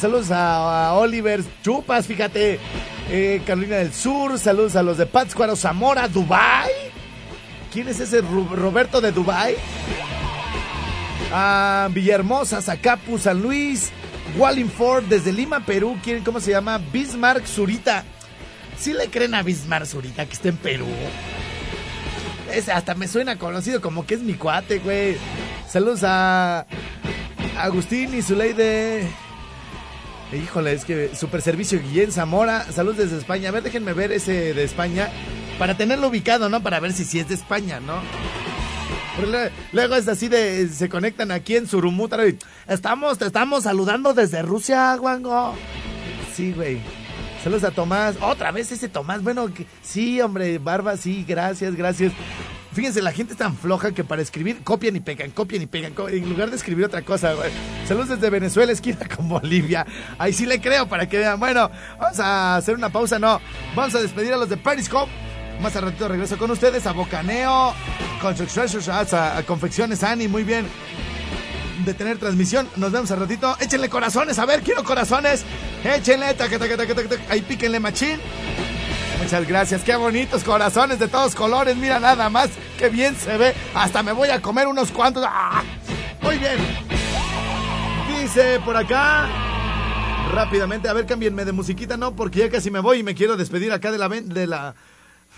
Saludos 0.00 0.30
a, 0.30 0.94
Oliver 0.94 1.42
Chupas, 1.62 2.06
fíjate. 2.06 2.58
Eh, 3.12 3.42
Carolina 3.44 3.76
del 3.76 3.92
Sur. 3.92 4.38
Saludos 4.38 4.76
a 4.76 4.84
los 4.84 4.96
de 4.96 5.04
Pátzcuaro, 5.04 5.56
Zamora, 5.56 6.06
Dubai. 6.06 6.70
¿Quién 7.72 7.88
es 7.88 7.98
ese 7.98 8.20
Roberto 8.20 9.00
de 9.00 9.10
Dubai? 9.10 9.56
A 11.32 11.88
Villahermosa, 11.92 12.62
Zacapu, 12.62 13.18
San 13.18 13.42
Luis. 13.42 13.90
Wallingford, 14.36 15.06
desde 15.06 15.32
Lima, 15.32 15.58
Perú. 15.66 15.98
¿Quién, 16.04 16.22
¿Cómo 16.22 16.38
se 16.38 16.52
llama? 16.52 16.78
Bismarck 16.92 17.46
Zurita. 17.46 18.04
¿Sí 18.78 18.92
le 18.92 19.08
creen 19.08 19.34
a 19.34 19.42
Bismarck 19.42 19.86
Zurita 19.86 20.24
que 20.24 20.32
está 20.34 20.48
en 20.48 20.56
Perú? 20.56 20.86
Ese 22.52 22.70
hasta 22.70 22.94
me 22.94 23.08
suena 23.08 23.38
conocido 23.38 23.80
como 23.80 24.06
que 24.06 24.14
es 24.14 24.20
mi 24.20 24.34
cuate, 24.34 24.78
güey. 24.78 25.16
Saludos 25.68 26.02
a 26.04 26.64
Agustín 27.58 28.14
y 28.14 28.22
su 28.22 28.36
ley 28.36 28.52
de... 28.52 29.08
Híjole, 30.32 30.72
es 30.72 30.84
que 30.84 31.14
Super 31.16 31.42
Servicio 31.42 31.80
Guillén 31.82 32.12
Zamora, 32.12 32.64
salud 32.70 32.94
desde 32.94 33.18
España. 33.18 33.48
A 33.48 33.52
ver, 33.52 33.64
déjenme 33.64 33.94
ver 33.94 34.12
ese 34.12 34.54
de 34.54 34.62
España 34.62 35.10
para 35.58 35.76
tenerlo 35.76 36.08
ubicado, 36.08 36.48
¿no? 36.48 36.62
Para 36.62 36.78
ver 36.78 36.92
si 36.92 37.04
sí 37.04 37.18
es 37.18 37.28
de 37.28 37.34
España, 37.34 37.80
¿no? 37.80 38.00
luego 39.72 39.96
es 39.96 40.08
así 40.08 40.28
de, 40.28 40.66
se 40.68 40.88
conectan 40.88 41.30
aquí 41.30 41.56
en 41.56 41.66
Surumutaro 41.66 42.26
y 42.26 42.38
estamos, 42.66 43.18
te 43.18 43.26
estamos 43.26 43.64
saludando 43.64 44.14
desde 44.14 44.40
Rusia, 44.40 44.94
Guango. 44.96 45.54
Sí, 46.32 46.52
güey. 46.52 46.80
Saludos 47.42 47.64
a 47.64 47.70
Tomás. 47.70 48.16
Otra 48.20 48.50
vez 48.50 48.70
ese 48.72 48.88
Tomás. 48.88 49.22
Bueno, 49.22 49.50
sí, 49.82 50.20
hombre, 50.20 50.58
Barba, 50.58 50.96
sí, 50.96 51.24
gracias, 51.26 51.74
gracias. 51.74 52.12
Fíjense, 52.72 53.02
la 53.02 53.10
gente 53.10 53.32
es 53.32 53.38
tan 53.38 53.56
floja 53.56 53.92
que 53.92 54.04
para 54.04 54.22
escribir 54.22 54.62
copian 54.62 54.94
y 54.94 55.00
pegan, 55.00 55.32
copian 55.32 55.62
y 55.62 55.66
pegan, 55.66 55.92
en 56.08 56.28
lugar 56.28 56.50
de 56.50 56.56
escribir 56.56 56.84
otra 56.84 57.02
cosa, 57.02 57.32
güey. 57.32 57.50
Saludos 57.88 58.10
desde 58.10 58.30
Venezuela, 58.30 58.70
esquina 58.70 59.08
con 59.16 59.28
Bolivia. 59.28 59.84
Ahí 60.18 60.32
sí 60.32 60.46
le 60.46 60.60
creo 60.60 60.86
para 60.86 61.08
que 61.08 61.18
vean. 61.18 61.40
Bueno, 61.40 61.68
vamos 61.98 62.20
a 62.20 62.56
hacer 62.56 62.76
una 62.76 62.90
pausa, 62.90 63.18
no. 63.18 63.40
Vamos 63.74 63.94
a 63.96 64.00
despedir 64.00 64.32
a 64.32 64.36
los 64.36 64.48
de 64.48 64.56
Periscope. 64.56 65.10
Más 65.60 65.74
a 65.76 65.80
ratito 65.80 66.08
regreso 66.08 66.38
con 66.38 66.50
ustedes 66.52 66.86
a 66.86 66.92
Bocaneo, 66.92 67.74
Construction 68.22 68.82
a, 68.90 69.38
a 69.38 69.42
Confecciones 69.42 70.02
Ani, 70.04 70.28
muy 70.28 70.44
bien. 70.44 70.66
De 71.84 71.92
tener 71.92 72.18
transmisión, 72.18 72.68
nos 72.76 72.92
vemos 72.92 73.10
a 73.10 73.16
ratito. 73.16 73.56
Échenle 73.60 73.88
corazones, 73.88 74.38
a 74.38 74.46
ver, 74.46 74.62
quiero 74.62 74.84
corazones. 74.84 75.44
Échenle, 75.84 76.36
ahí 77.28 77.42
píquenle 77.42 77.80
machín. 77.80 78.18
Muchas 79.20 79.46
gracias, 79.46 79.82
qué 79.84 79.94
bonitos 79.96 80.42
corazones 80.42 80.98
de 80.98 81.06
todos 81.06 81.34
colores, 81.34 81.76
mira 81.76 82.00
nada 82.00 82.30
más, 82.30 82.50
qué 82.78 82.88
bien 82.88 83.14
se 83.14 83.36
ve. 83.36 83.54
Hasta 83.74 84.02
me 84.02 84.12
voy 84.12 84.28
a 84.28 84.40
comer 84.40 84.66
unos 84.66 84.90
cuantos. 84.90 85.24
¡Ah! 85.26 85.62
Muy 86.22 86.38
bien. 86.38 86.56
Dice 88.20 88.60
por 88.64 88.76
acá. 88.76 89.28
Rápidamente, 90.32 90.88
a 90.88 90.92
ver, 90.92 91.06
cámbienme 91.06 91.44
de 91.44 91.52
musiquita, 91.52 91.96
no, 91.96 92.14
porque 92.14 92.40
ya 92.40 92.50
casi 92.50 92.70
me 92.70 92.80
voy 92.80 93.00
y 93.00 93.02
me 93.02 93.14
quiero 93.14 93.36
despedir 93.36 93.72
acá 93.72 93.90
de 93.90 93.98
la 93.98 94.08
de 94.08 94.46
la 94.46 94.74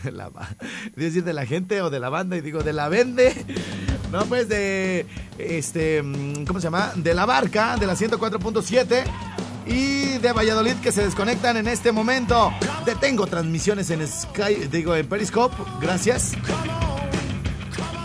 de 0.02 0.12
la 0.12 0.30
de 0.96 1.32
la 1.32 1.46
gente 1.46 1.80
o 1.82 1.90
de 1.90 2.00
la 2.00 2.08
banda 2.08 2.36
y 2.36 2.40
digo 2.40 2.62
de 2.62 2.72
la 2.72 2.88
vende. 2.88 3.34
No, 4.10 4.26
pues 4.26 4.48
de 4.48 5.06
este 5.38 6.02
mm, 6.02 6.44
¿cómo 6.44 6.60
se 6.60 6.64
llama? 6.64 6.92
De 6.94 7.14
la 7.14 7.24
barca 7.24 7.76
de 7.76 7.86
la 7.86 7.94
104.7 7.94 9.04
y 9.66 10.18
de 10.18 10.32
Valladolid 10.32 10.76
que 10.76 10.92
se 10.92 11.04
desconectan 11.04 11.56
en 11.56 11.68
este 11.68 11.92
momento. 11.92 12.52
Detengo 12.84 13.26
transmisiones 13.26 13.90
en 13.90 14.06
Sky, 14.06 14.68
digo 14.70 14.94
en 14.94 15.06
Periscope. 15.06 15.56
Gracias. 15.80 16.32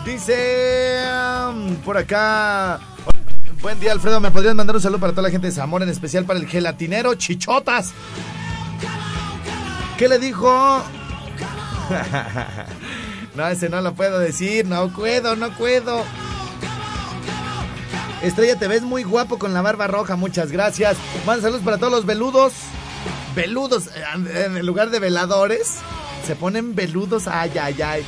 Dice 0.05 1.03
um, 1.49 1.75
por 1.77 1.97
acá. 1.97 2.79
Buen 3.61 3.79
día, 3.79 3.91
Alfredo. 3.91 4.19
¿Me 4.19 4.31
podrías 4.31 4.55
mandar 4.55 4.75
un 4.75 4.81
saludo 4.81 4.99
para 4.99 5.13
toda 5.13 5.23
la 5.23 5.31
gente 5.31 5.47
de 5.47 5.53
Zamora, 5.53 5.83
en 5.83 5.89
especial 5.89 6.25
para 6.25 6.39
el 6.39 6.47
gelatinero 6.47 7.15
Chichotas? 7.15 7.93
¿Qué 9.97 10.07
le 10.07 10.19
dijo? 10.19 10.83
no, 13.35 13.47
ese 13.47 13.67
no 13.69 13.81
lo 13.81 13.93
puedo 13.95 14.19
decir. 14.19 14.65
No 14.65 14.89
puedo, 14.89 15.35
no 15.35 15.49
puedo. 15.51 16.03
Estrella, 18.21 18.57
te 18.57 18.67
ves 18.67 18.81
muy 18.81 19.03
guapo 19.03 19.37
con 19.37 19.53
la 19.53 19.61
barba 19.61 19.87
roja. 19.87 20.15
Muchas 20.15 20.51
gracias. 20.51 20.97
Manda 21.25 21.43
saludos 21.43 21.61
para 21.63 21.77
todos 21.77 21.91
los 21.91 22.05
veludos. 22.05 22.53
Veludos. 23.35 23.87
eh, 23.87 24.43
En 24.55 24.65
lugar 24.65 24.89
de 24.89 24.99
veladores, 24.99 25.75
se 26.25 26.35
ponen 26.35 26.73
veludos. 26.75 27.27
Ay, 27.27 27.51
ay, 27.61 27.79
ay. 27.81 28.05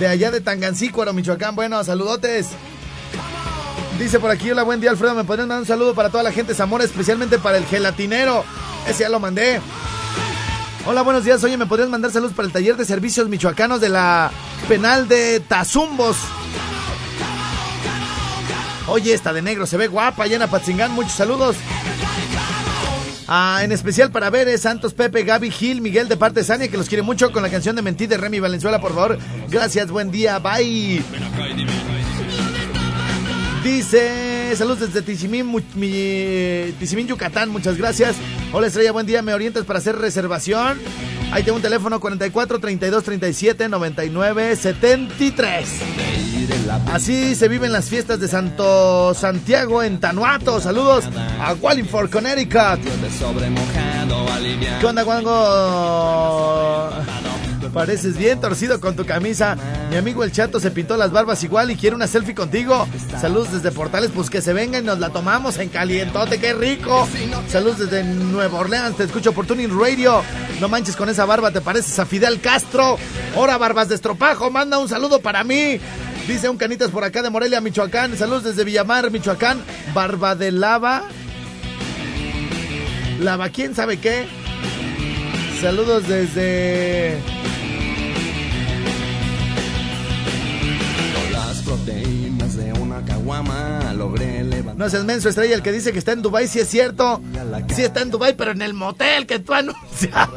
De 0.00 0.08
allá 0.08 0.30
de 0.30 0.40
Tangancícuaro, 0.40 1.12
Michoacán. 1.12 1.54
Bueno, 1.54 1.82
saludotes. 1.84 2.48
Dice 3.98 4.18
por 4.20 4.30
aquí, 4.30 4.50
hola, 4.50 4.62
buen 4.62 4.80
día, 4.80 4.90
Alfredo. 4.90 5.14
¿Me 5.14 5.24
podrían 5.24 5.48
dar 5.48 5.58
un 5.58 5.66
saludo 5.66 5.94
para 5.94 6.10
toda 6.10 6.22
la 6.22 6.32
gente 6.32 6.54
Zamora, 6.54 6.84
especialmente 6.84 7.38
para 7.38 7.58
el 7.58 7.64
gelatinero? 7.66 8.44
Ese 8.88 9.00
ya 9.04 9.08
lo 9.08 9.20
mandé. 9.20 9.60
Hola, 10.86 11.02
buenos 11.02 11.24
días. 11.24 11.42
Oye, 11.44 11.56
¿me 11.56 11.66
podrías 11.66 11.88
mandar 11.90 12.10
saludos 12.10 12.34
para 12.34 12.46
el 12.46 12.52
taller 12.52 12.76
de 12.76 12.84
servicios 12.84 13.28
michoacanos 13.28 13.80
de 13.80 13.88
la 13.88 14.30
penal 14.68 15.08
de 15.08 15.40
Tazumbos? 15.40 16.16
Oye, 18.88 19.14
esta 19.14 19.32
de 19.32 19.42
negro 19.42 19.66
se 19.66 19.76
ve 19.76 19.88
guapa, 19.88 20.26
llena 20.26 20.46
Patzingán. 20.46 20.92
Muchos 20.92 21.12
saludos. 21.12 21.56
Ah, 23.28 23.60
en 23.64 23.72
especial 23.72 24.12
para 24.12 24.30
Veres, 24.30 24.62
Santos, 24.62 24.94
Pepe, 24.94 25.24
Gaby, 25.24 25.50
Gil, 25.50 25.80
Miguel 25.80 26.08
de 26.08 26.16
parte 26.16 26.40
de 26.40 26.44
Sania, 26.44 26.68
que 26.68 26.76
los 26.76 26.88
quiere 26.88 27.02
mucho 27.02 27.32
con 27.32 27.42
la 27.42 27.50
canción 27.50 27.74
de 27.74 27.82
Mentí 27.82 28.06
de 28.06 28.16
Remy 28.16 28.38
Valenzuela, 28.38 28.80
por 28.80 28.94
favor. 28.94 29.18
Gracias, 29.48 29.90
buen 29.90 30.12
día, 30.12 30.38
bye. 30.38 31.02
Dice, 33.66 34.54
saludos 34.54 34.78
desde 34.78 35.02
Tizimín, 35.02 35.52
mi- 35.74 37.04
Yucatán, 37.08 37.48
muchas 37.50 37.76
gracias. 37.76 38.14
Hola 38.52 38.68
Estrella, 38.68 38.92
buen 38.92 39.06
día, 39.06 39.22
¿me 39.22 39.34
orientas 39.34 39.64
para 39.64 39.80
hacer 39.80 39.96
reservación? 39.96 40.78
Ahí 41.32 41.42
tengo 41.42 41.56
un 41.56 41.62
teléfono 41.62 41.98
44 41.98 42.60
32 42.60 43.02
37 43.02 43.68
99 43.68 44.54
73. 44.54 45.68
Así 46.92 47.34
se 47.34 47.48
viven 47.48 47.72
las 47.72 47.88
fiestas 47.88 48.20
de 48.20 48.28
Santo 48.28 49.12
Santiago 49.14 49.82
en 49.82 49.98
Tanuato. 49.98 50.60
Saludos 50.60 51.04
a 51.40 51.54
Wallingford, 51.54 52.08
Connecticut. 52.08 52.78
¿Qué 54.80 54.86
onda, 54.86 55.02
Guango? 55.02 55.30
Pareces 57.76 58.16
bien 58.16 58.40
torcido 58.40 58.80
con 58.80 58.96
tu 58.96 59.04
camisa. 59.04 59.54
Mi 59.90 59.96
amigo 59.96 60.24
el 60.24 60.32
chato 60.32 60.58
se 60.60 60.70
pintó 60.70 60.96
las 60.96 61.12
barbas 61.12 61.44
igual 61.44 61.70
y 61.70 61.76
quiere 61.76 61.94
una 61.94 62.06
selfie 62.06 62.34
contigo. 62.34 62.88
Saludos 63.20 63.52
desde 63.52 63.70
Portales, 63.70 64.12
pues 64.14 64.30
que 64.30 64.40
se 64.40 64.54
venga 64.54 64.78
y 64.78 64.82
nos 64.82 64.98
la 64.98 65.10
tomamos 65.10 65.58
en 65.58 65.68
calientote, 65.68 66.40
qué 66.40 66.54
rico. 66.54 67.06
Saludos 67.50 67.80
desde 67.80 68.02
Nueva 68.02 68.60
Orleans, 68.60 68.96
te 68.96 69.04
escucho 69.04 69.34
por 69.34 69.46
Tuning 69.46 69.78
Radio. 69.78 70.22
No 70.58 70.70
manches 70.70 70.96
con 70.96 71.10
esa 71.10 71.26
barba, 71.26 71.50
te 71.50 71.60
pareces 71.60 71.98
a 71.98 72.06
Fidel 72.06 72.40
Castro. 72.40 72.96
Ahora, 73.34 73.58
barbas 73.58 73.90
de 73.90 73.96
estropajo, 73.96 74.50
manda 74.50 74.78
un 74.78 74.88
saludo 74.88 75.20
para 75.20 75.44
mí. 75.44 75.78
Dice 76.26 76.48
un 76.48 76.56
canitas 76.56 76.90
por 76.90 77.04
acá 77.04 77.20
de 77.20 77.28
Morelia, 77.28 77.60
Michoacán. 77.60 78.16
Saludos 78.16 78.44
desde 78.44 78.64
Villamar, 78.64 79.10
Michoacán. 79.10 79.60
Barba 79.92 80.34
de 80.34 80.50
lava. 80.50 81.02
Lava, 83.20 83.50
¿quién 83.50 83.74
sabe 83.74 83.98
qué? 83.98 84.26
Saludos 85.60 86.08
desde. 86.08 87.35
De 91.84 92.72
una 92.72 93.04
caguama 93.04 93.92
logré 93.94 94.42
levantar. 94.42 94.76
No 94.76 94.88
seas 94.88 95.04
menso, 95.04 95.28
estrella. 95.28 95.54
El 95.56 95.62
que 95.62 95.72
dice 95.72 95.92
que 95.92 95.98
está 95.98 96.12
en 96.12 96.22
Dubai 96.22 96.48
sí 96.48 96.60
es 96.60 96.68
cierto. 96.68 97.20
Sí 97.74 97.82
está 97.82 98.00
en 98.00 98.10
Dubai, 98.10 98.34
pero 98.36 98.52
en 98.52 98.62
el 98.62 98.72
motel 98.72 99.26
que 99.26 99.40
tú 99.40 99.52
anuncias. 99.52 100.28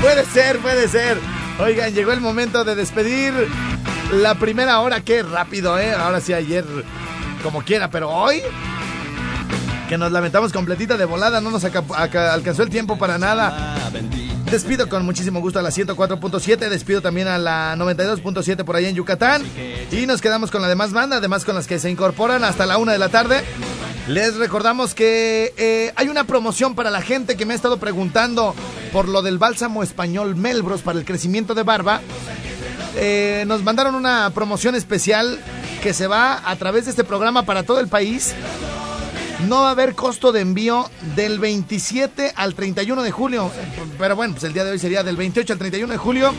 Puede 0.00 0.24
ser, 0.26 0.58
puede 0.60 0.88
ser. 0.88 1.18
Oigan, 1.60 1.92
llegó 1.92 2.12
el 2.12 2.20
momento 2.20 2.64
de 2.64 2.74
despedir 2.74 3.34
la 4.12 4.36
primera 4.36 4.80
hora. 4.80 5.00
Qué 5.00 5.22
rápido, 5.22 5.78
¿eh? 5.78 5.92
Ahora 5.92 6.20
sí, 6.20 6.32
ayer, 6.32 6.64
como 7.42 7.62
quiera, 7.62 7.90
pero 7.90 8.08
hoy. 8.08 8.40
Que 9.88 9.98
nos 9.98 10.10
lamentamos 10.10 10.52
completita 10.52 10.96
de 10.96 11.04
volada, 11.04 11.40
no 11.40 11.50
nos 11.50 11.64
alcanzó 11.64 12.62
el 12.62 12.70
tiempo 12.70 12.96
para 12.96 13.18
nada. 13.18 13.76
Despido 14.52 14.86
con 14.86 15.06
muchísimo 15.06 15.40
gusto 15.40 15.60
a 15.60 15.62
la 15.62 15.70
104.7, 15.70 16.68
despido 16.68 17.00
también 17.00 17.26
a 17.26 17.38
la 17.38 17.74
92.7 17.74 18.64
por 18.64 18.76
allá 18.76 18.90
en 18.90 18.94
Yucatán. 18.94 19.42
Y 19.90 20.04
nos 20.04 20.20
quedamos 20.20 20.50
con 20.50 20.60
la 20.60 20.68
demás 20.68 20.92
banda, 20.92 21.16
además 21.16 21.46
con 21.46 21.54
las 21.54 21.66
que 21.66 21.78
se 21.78 21.88
incorporan 21.88 22.44
hasta 22.44 22.66
la 22.66 22.76
una 22.76 22.92
de 22.92 22.98
la 22.98 23.08
tarde. 23.08 23.42
Les 24.08 24.36
recordamos 24.36 24.94
que 24.94 25.54
eh, 25.56 25.94
hay 25.96 26.08
una 26.08 26.24
promoción 26.24 26.74
para 26.74 26.90
la 26.90 27.00
gente 27.00 27.34
que 27.38 27.46
me 27.46 27.54
ha 27.54 27.56
estado 27.56 27.78
preguntando 27.78 28.54
por 28.92 29.08
lo 29.08 29.22
del 29.22 29.38
bálsamo 29.38 29.82
español 29.82 30.36
Melbros 30.36 30.82
para 30.82 30.98
el 30.98 31.06
crecimiento 31.06 31.54
de 31.54 31.62
barba. 31.62 32.02
Eh, 32.96 33.44
nos 33.46 33.62
mandaron 33.62 33.94
una 33.94 34.32
promoción 34.34 34.74
especial 34.74 35.40
que 35.82 35.94
se 35.94 36.06
va 36.08 36.42
a 36.44 36.54
través 36.56 36.84
de 36.84 36.90
este 36.90 37.04
programa 37.04 37.46
para 37.46 37.62
todo 37.62 37.80
el 37.80 37.88
país. 37.88 38.34
No 39.48 39.62
va 39.62 39.68
a 39.68 39.70
haber 39.72 39.94
costo 39.94 40.32
de 40.32 40.40
envío 40.40 40.88
del 41.16 41.38
27 41.38 42.32
al 42.36 42.54
31 42.54 43.02
de 43.02 43.10
julio. 43.10 43.50
Pero 43.98 44.16
bueno, 44.16 44.34
pues 44.34 44.44
el 44.44 44.52
día 44.52 44.64
de 44.64 44.70
hoy 44.70 44.78
sería 44.78 45.02
del 45.02 45.16
28 45.16 45.52
al 45.52 45.58
31 45.58 45.92
de 45.92 45.98
julio. 45.98 46.32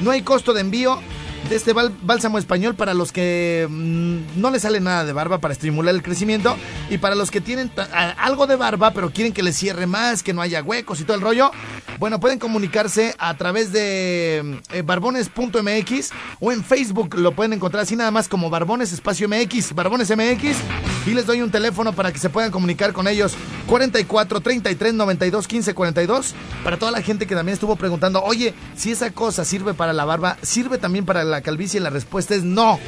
No 0.00 0.10
hay 0.10 0.22
costo 0.22 0.52
de 0.52 0.60
envío 0.60 1.00
de 1.48 1.56
este 1.56 1.74
bál- 1.74 1.92
bálsamo 2.02 2.38
español 2.38 2.74
para 2.74 2.94
los 2.94 3.12
que 3.12 3.66
mm, 3.68 4.40
no 4.40 4.50
les 4.50 4.62
sale 4.62 4.80
nada 4.80 5.04
de 5.04 5.12
barba 5.12 5.38
para 5.38 5.52
estimular 5.52 5.94
el 5.94 6.02
crecimiento 6.02 6.56
y 6.88 6.96
para 6.96 7.14
los 7.14 7.30
que 7.30 7.42
tienen 7.42 7.70
algo 8.16 8.46
de 8.46 8.56
barba 8.56 8.92
pero 8.92 9.10
quieren 9.10 9.34
que 9.34 9.42
les 9.42 9.54
cierre 9.54 9.86
más, 9.86 10.22
que 10.22 10.32
no 10.32 10.40
haya 10.40 10.62
huecos 10.62 11.00
y 11.00 11.04
todo 11.04 11.16
el 11.16 11.22
rollo. 11.22 11.50
Bueno, 11.98 12.18
pueden 12.18 12.38
comunicarse 12.38 13.14
a 13.18 13.36
través 13.36 13.72
de 13.72 14.58
eh, 14.72 14.82
barbones.mx 14.82 16.10
o 16.40 16.50
en 16.50 16.64
Facebook 16.64 17.14
lo 17.18 17.32
pueden 17.32 17.52
encontrar 17.52 17.82
así 17.82 17.94
nada 17.94 18.10
más 18.10 18.26
como 18.28 18.48
Barbones 18.48 18.92
Espacio 18.92 19.28
MX, 19.28 19.74
Barbones 19.74 20.10
MX 20.16 20.56
y 21.06 21.10
les 21.10 21.26
doy 21.26 21.42
un 21.42 21.50
teléfono 21.50 21.92
para 21.92 22.12
que 22.12 22.18
se 22.18 22.30
puedan 22.30 22.50
comunicar 22.50 22.92
con 22.92 23.08
ellos 23.08 23.34
44 23.66 24.40
33 24.40 24.94
92 24.94 25.46
15 25.48 25.74
42 25.74 26.34
para 26.62 26.78
toda 26.78 26.92
la 26.92 27.02
gente 27.02 27.26
que 27.26 27.34
también 27.34 27.54
estuvo 27.54 27.76
preguntando, 27.76 28.22
"Oye, 28.22 28.54
si 28.76 28.92
esa 28.92 29.10
cosa 29.10 29.44
sirve 29.44 29.74
para 29.74 29.92
la 29.92 30.04
barba, 30.04 30.36
sirve 30.42 30.78
también 30.78 31.04
para 31.04 31.24
la 31.24 31.40
calvicie?" 31.42 31.80
La 31.80 31.90
respuesta 31.90 32.34
es 32.34 32.42
no. 32.42 32.78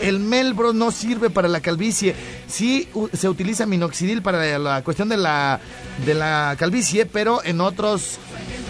El 0.00 0.18
Melbro 0.18 0.72
no 0.72 0.92
sirve 0.92 1.28
para 1.28 1.48
la 1.48 1.60
calvicie. 1.60 2.14
Sí 2.48 2.88
se 3.12 3.28
utiliza 3.28 3.66
minoxidil 3.66 4.22
para 4.22 4.58
la 4.58 4.82
cuestión 4.82 5.10
de 5.10 5.18
la, 5.18 5.60
de 6.06 6.14
la 6.14 6.56
calvicie, 6.58 7.04
pero 7.04 7.44
en 7.44 7.60
otros 7.60 8.18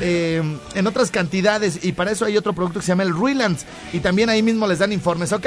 eh, 0.00 0.42
en 0.74 0.86
otras 0.86 1.10
cantidades. 1.10 1.84
Y 1.84 1.92
para 1.92 2.10
eso 2.10 2.24
hay 2.24 2.36
otro 2.36 2.52
producto 2.52 2.80
que 2.80 2.86
se 2.86 2.92
llama 2.92 3.04
el 3.04 3.10
Ruilands. 3.10 3.64
Y 3.92 4.00
también 4.00 4.28
ahí 4.28 4.42
mismo 4.42 4.66
les 4.66 4.80
dan 4.80 4.92
informes, 4.92 5.32
¿ok? 5.32 5.46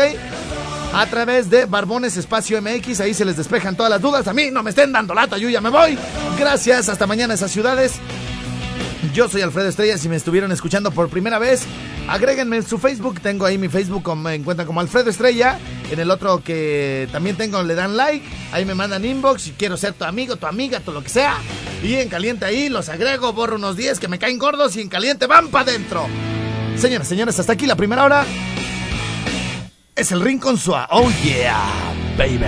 A 0.93 1.08
través 1.08 1.49
de 1.49 1.65
Barbones 1.65 2.17
Espacio 2.17 2.62
MX, 2.62 2.99
ahí 2.99 3.15
se 3.15 3.25
les 3.25 3.36
despejan 3.36 3.75
todas 3.75 3.89
las 3.89 3.99
dudas. 3.99 4.27
A 4.27 4.34
mí 4.34 4.51
no 4.51 4.62
me 4.62 4.69
estén 4.69 4.91
dando 4.91 5.15
lata, 5.15 5.39
yo 5.39 5.49
ya 5.49 5.60
me 5.60 5.69
voy. 5.69 5.97
Gracias, 6.38 6.88
hasta 6.88 7.08
mañana 7.08 7.34
esas 7.34 7.49
ciudades. 7.49 7.93
Yo 9.12 9.27
soy 9.27 9.41
Alfredo 9.41 9.69
Estrella, 9.69 9.97
si 9.97 10.08
me 10.08 10.15
estuvieron 10.15 10.51
escuchando 10.51 10.91
por 10.91 11.10
primera 11.10 11.39
vez, 11.39 11.63
agréguenme 12.08 12.58
en 12.58 12.63
su 12.63 12.77
Facebook, 12.77 13.19
tengo 13.21 13.45
ahí 13.45 13.58
mi 13.58 13.69
Facebook, 13.69 14.15
me 14.15 14.36
encuentran 14.36 14.65
como 14.65 14.79
Alfredo 14.79 15.10
Estrella, 15.10 15.60
en 15.91 15.99
el 15.99 16.10
otro 16.10 16.41
que 16.41 17.10
también 17.12 17.36
tengo 17.36 17.62
le 17.63 17.75
dan 17.75 17.97
like, 17.97 18.25
ahí 18.53 18.63
me 18.63 18.75
mandan 18.75 19.03
inbox, 19.03 19.41
si 19.41 19.51
quiero 19.51 19.75
ser 19.77 19.93
tu 19.93 20.06
amigo, 20.06 20.38
tu 20.38 20.47
amiga, 20.47 20.79
todo 20.79 20.95
lo 20.95 21.03
que 21.03 21.10
sea, 21.10 21.36
y 21.84 21.95
en 21.95 22.08
caliente 22.08 22.45
ahí 22.45 22.69
los 22.69 22.88
agrego, 22.88 23.34
borro 23.34 23.58
unos 23.58 23.75
10 23.75 23.99
que 23.99 24.08
me 24.08 24.19
caen 24.19 24.39
gordos 24.39 24.75
y 24.77 24.82
en 24.82 24.89
caliente 24.89 25.27
van 25.27 25.49
para 25.49 25.71
adentro. 25.71 26.08
Señoras, 26.77 27.08
señores, 27.08 27.38
hasta 27.39 27.53
aquí 27.53 27.65
la 27.65 27.75
primera 27.75 28.06
hora. 28.06 28.25
Es 29.95 30.12
el 30.12 30.21
Rincón 30.21 30.58
Suá. 30.58 30.88
Oh 30.89 31.10
yeah, 31.23 31.93
baby. 32.17 32.39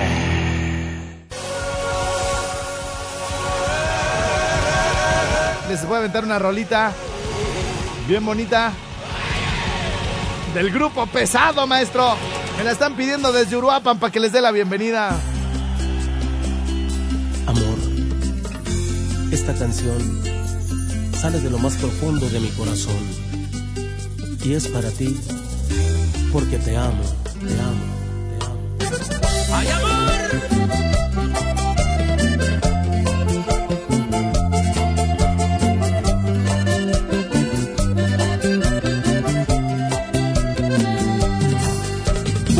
Les 5.70 5.86
voy 5.86 5.96
a 5.96 5.98
aventar 6.00 6.24
una 6.24 6.40
rolita 6.40 6.92
bien 8.08 8.26
bonita. 8.26 8.74
del 10.56 10.72
grupo 10.72 11.06
Pesado, 11.06 11.68
maestro. 11.68 12.16
Me 12.58 12.64
la 12.64 12.72
están 12.72 12.96
pidiendo 12.96 13.32
desde 13.32 13.58
Uruapan 13.58 14.00
para 14.00 14.12
que 14.12 14.20
les 14.20 14.32
dé 14.32 14.42
la 14.42 14.52
bienvenida. 14.52 15.10
Amor, 17.46 17.78
esta 19.32 19.54
canción 19.54 20.24
sale 21.14 21.42
de 21.42 21.50
lo 21.50 21.60
más 21.60 21.76
profundo 21.76 22.28
de 22.28 22.40
mi 22.40 22.50
corazón 22.50 22.98
y 24.44 24.54
es 24.54 24.68
para 24.68 24.90
ti 24.90 25.20
porque 26.32 26.58
te 26.58 26.76
amo, 26.76 27.04
te 27.48 27.54
amo, 27.60 27.86
te 28.30 28.36
amo. 28.46 28.60
¡Ay, 29.54 29.68
amor! 29.70 29.96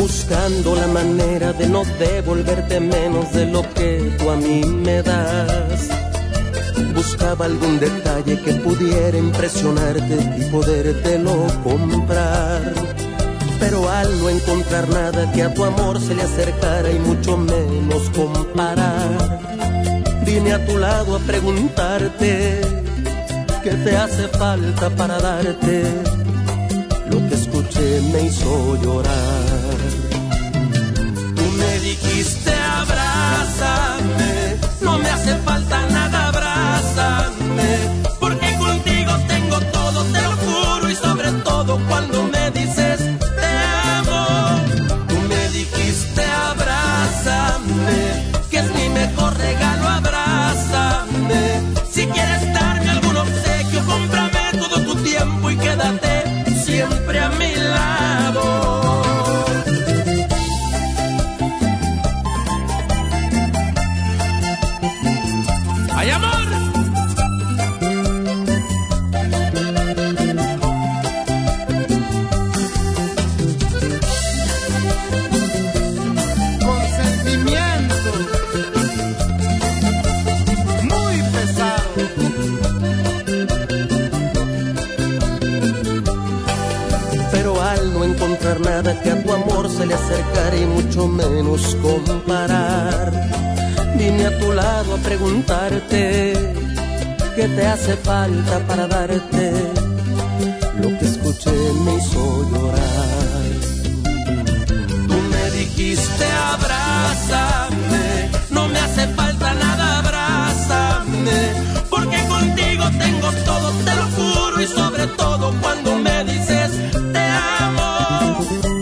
buscando 0.06 0.74
la 0.74 0.86
manera 0.88 1.52
de 1.52 1.68
no 1.68 1.82
devolverte 1.98 2.80
menos 2.80 3.32
de 3.32 3.46
lo 3.46 3.62
que 3.74 4.12
tú 4.18 4.30
a 4.30 4.36
mí 4.36 4.62
me 4.64 5.02
das. 5.02 5.88
Buscaba 6.94 7.46
algún 7.46 7.78
detalle 7.78 8.40
que 8.40 8.52
pudiera 8.54 9.16
impresionarte 9.16 10.16
y 10.38 10.50
podértelo 10.50 11.46
comprar. 11.62 13.05
Pero 13.68 13.90
al 13.90 14.20
no 14.20 14.28
encontrar 14.28 14.88
nada 14.88 15.32
que 15.32 15.42
a 15.42 15.52
tu 15.52 15.64
amor 15.64 16.00
se 16.00 16.14
le 16.14 16.22
acercara 16.22 16.88
y 16.88 17.00
mucho 17.00 17.36
menos 17.36 18.08
comparar, 18.10 19.40
vine 20.24 20.52
a 20.52 20.64
tu 20.64 20.78
lado 20.78 21.16
a 21.16 21.18
preguntarte 21.18 22.60
qué 23.64 23.70
te 23.70 23.96
hace 23.96 24.28
falta 24.28 24.88
para 24.90 25.18
darte. 25.18 25.82
Lo 27.10 27.28
que 27.28 27.34
escuché 27.34 28.00
me 28.12 28.26
hizo 28.26 28.80
llorar 28.80 30.05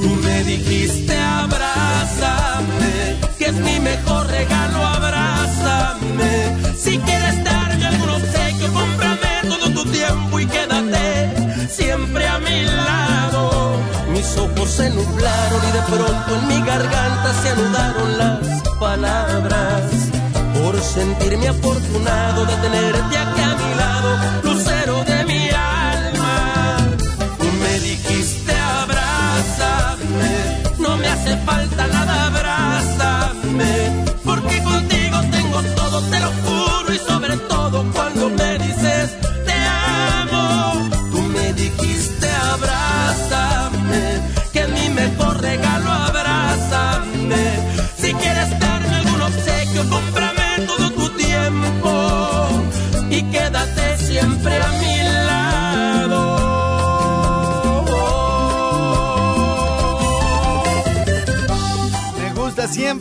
Tú 0.05 0.11
me 0.17 0.45
dijiste 0.45 1.19
abrázame, 1.19 3.17
que 3.39 3.47
es 3.47 3.55
mi 3.55 3.81
mejor 3.81 4.27
regalo, 4.27 4.85
abrázame. 4.85 6.59
Si 6.77 6.99
quieres 6.99 7.43
darme 7.43 7.87
algún 7.87 8.11
obsequio, 8.11 8.71
cómprame 8.75 9.31
todo 9.49 9.71
tu 9.71 9.91
tiempo 9.91 10.41
y 10.41 10.45
quédate 10.45 11.69
siempre 11.71 12.29
a 12.29 12.39
mi 12.39 12.65
lado. 12.65 13.79
Mis 14.13 14.37
ojos 14.37 14.69
se 14.69 14.91
nublaron 14.91 15.63
y 15.69 15.73
de 15.73 15.83
pronto 15.97 16.37
en 16.39 16.49
mi 16.49 16.67
garganta 16.67 17.33
se 17.43 17.49
anudaron 17.49 18.19
las 18.19 18.63
palabras. 18.79 19.85
Por 20.53 20.79
sentirme 20.83 21.49
afortunado 21.49 22.45
de 22.45 22.57
tenerte 22.57 23.17
aquí 23.17 23.41
a 23.41 23.55
mi 23.57 23.75
lado, 23.75 24.11
hace 31.25 31.37
falta 31.39 31.74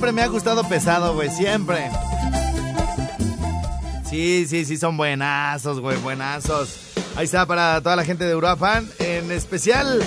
siempre 0.03 0.21
me 0.21 0.27
ha 0.27 0.27
gustado 0.27 0.67
pesado, 0.67 1.13
güey, 1.13 1.29
siempre. 1.29 1.89
Sí, 4.09 4.45
sí, 4.49 4.65
sí, 4.65 4.75
son 4.75 4.97
buenazos, 4.97 5.79
güey, 5.79 5.95
buenazos. 5.95 6.91
Ahí 7.15 7.23
está 7.23 7.45
para 7.45 7.79
toda 7.79 7.95
la 7.95 8.03
gente 8.03 8.25
de 8.25 8.35
Uruapan, 8.35 8.85
en 8.99 9.31
especial 9.31 10.03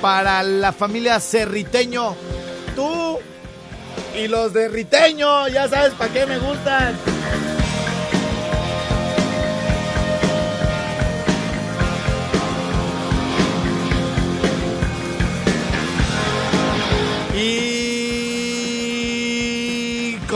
para 0.00 0.42
la 0.42 0.72
familia 0.72 1.20
Cerriteño. 1.20 2.16
Tú 2.74 3.18
y 4.16 4.26
los 4.26 4.54
de 4.54 4.68
Riteño, 4.68 5.48
ya 5.48 5.68
sabes 5.68 5.92
para 5.92 6.10
qué 6.10 6.24
me 6.24 6.38
gustan. 6.38 6.96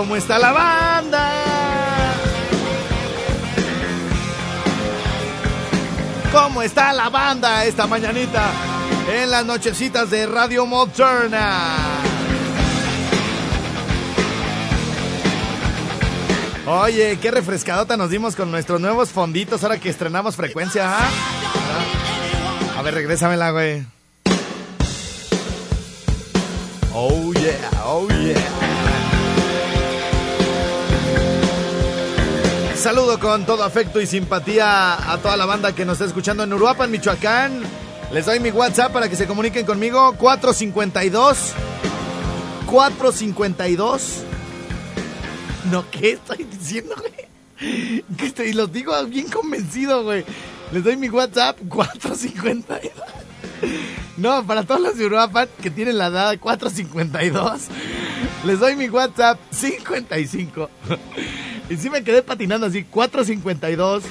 Cómo 0.02 0.16
está 0.16 0.36
la 0.36 0.50
banda. 0.50 1.30
¿Cómo 6.32 6.60
está 6.60 6.92
la 6.92 7.08
banda 7.08 7.64
esta 7.66 7.86
mañanita 7.86 8.50
en 9.12 9.30
las 9.30 9.46
nochecitas 9.46 10.10
de 10.10 10.26
Radio 10.26 10.66
Moderna? 10.66 11.68
Oye, 16.66 17.20
qué 17.20 17.30
refrescadota 17.30 17.96
nos 17.96 18.10
dimos 18.10 18.34
con 18.34 18.50
nuestros 18.50 18.80
nuevos 18.80 19.10
fonditos 19.10 19.62
ahora 19.62 19.78
que 19.78 19.88
estrenamos 19.88 20.34
frecuencia. 20.34 20.98
¿ah? 20.98 21.08
A 22.76 22.82
ver, 22.82 22.94
regrésamela, 22.94 23.52
güey. 23.52 23.86
Oh 26.92 27.32
yeah, 27.34 27.70
oh 27.84 28.08
yeah. 28.08 28.61
Saludo 32.82 33.20
con 33.20 33.46
todo 33.46 33.62
afecto 33.62 34.00
y 34.00 34.08
simpatía 34.08 35.12
a 35.12 35.16
toda 35.18 35.36
la 35.36 35.46
banda 35.46 35.72
que 35.72 35.84
nos 35.84 35.94
está 35.94 36.06
escuchando 36.06 36.42
en 36.42 36.52
Uruapan, 36.52 36.90
Michoacán. 36.90 37.62
Les 38.12 38.26
doy 38.26 38.40
mi 38.40 38.50
WhatsApp 38.50 38.92
para 38.92 39.08
que 39.08 39.14
se 39.14 39.28
comuniquen 39.28 39.64
conmigo. 39.64 40.16
452 40.18 41.52
452 42.66 44.24
No, 45.70 45.88
¿qué 45.92 46.10
estoy 46.14 46.42
diciendo, 46.42 46.96
güey? 46.98 48.02
Estoy, 48.18 48.52
los 48.52 48.72
digo 48.72 48.92
bien 49.06 49.28
convencido, 49.30 50.02
güey. 50.02 50.24
Les 50.72 50.82
doy 50.82 50.96
mi 50.96 51.08
WhatsApp 51.08 51.58
452 51.68 52.80
No, 54.16 54.44
para 54.44 54.64
todos 54.64 54.80
los 54.80 54.98
de 54.98 55.06
Uruapan 55.06 55.48
que 55.62 55.70
tienen 55.70 55.98
la 55.98 56.08
edad 56.08 56.36
452, 56.36 57.62
les 58.44 58.58
doy 58.58 58.74
mi 58.74 58.88
WhatsApp 58.88 59.38
55. 59.52 60.68
Y 61.72 61.78
sí 61.78 61.88
me 61.88 62.04
quedé 62.04 62.22
patinando 62.22 62.66
así, 62.66 62.84
452. 62.84 64.04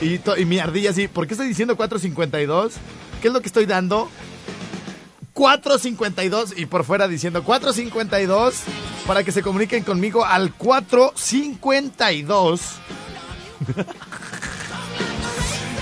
Y, 0.00 0.20
y 0.40 0.44
mi 0.44 0.60
ardilla 0.60 0.90
así, 0.90 1.08
¿por 1.08 1.26
qué 1.26 1.34
estoy 1.34 1.48
diciendo 1.48 1.76
452? 1.76 2.74
¿Qué 3.20 3.26
es 3.26 3.34
lo 3.34 3.40
que 3.40 3.48
estoy 3.48 3.66
dando? 3.66 4.08
452 5.32 6.56
y 6.56 6.66
por 6.66 6.84
fuera 6.84 7.08
diciendo 7.08 7.42
452 7.42 8.54
para 9.04 9.24
que 9.24 9.32
se 9.32 9.42
comuniquen 9.42 9.82
conmigo 9.82 10.24
al 10.24 10.54
452. 10.54 12.60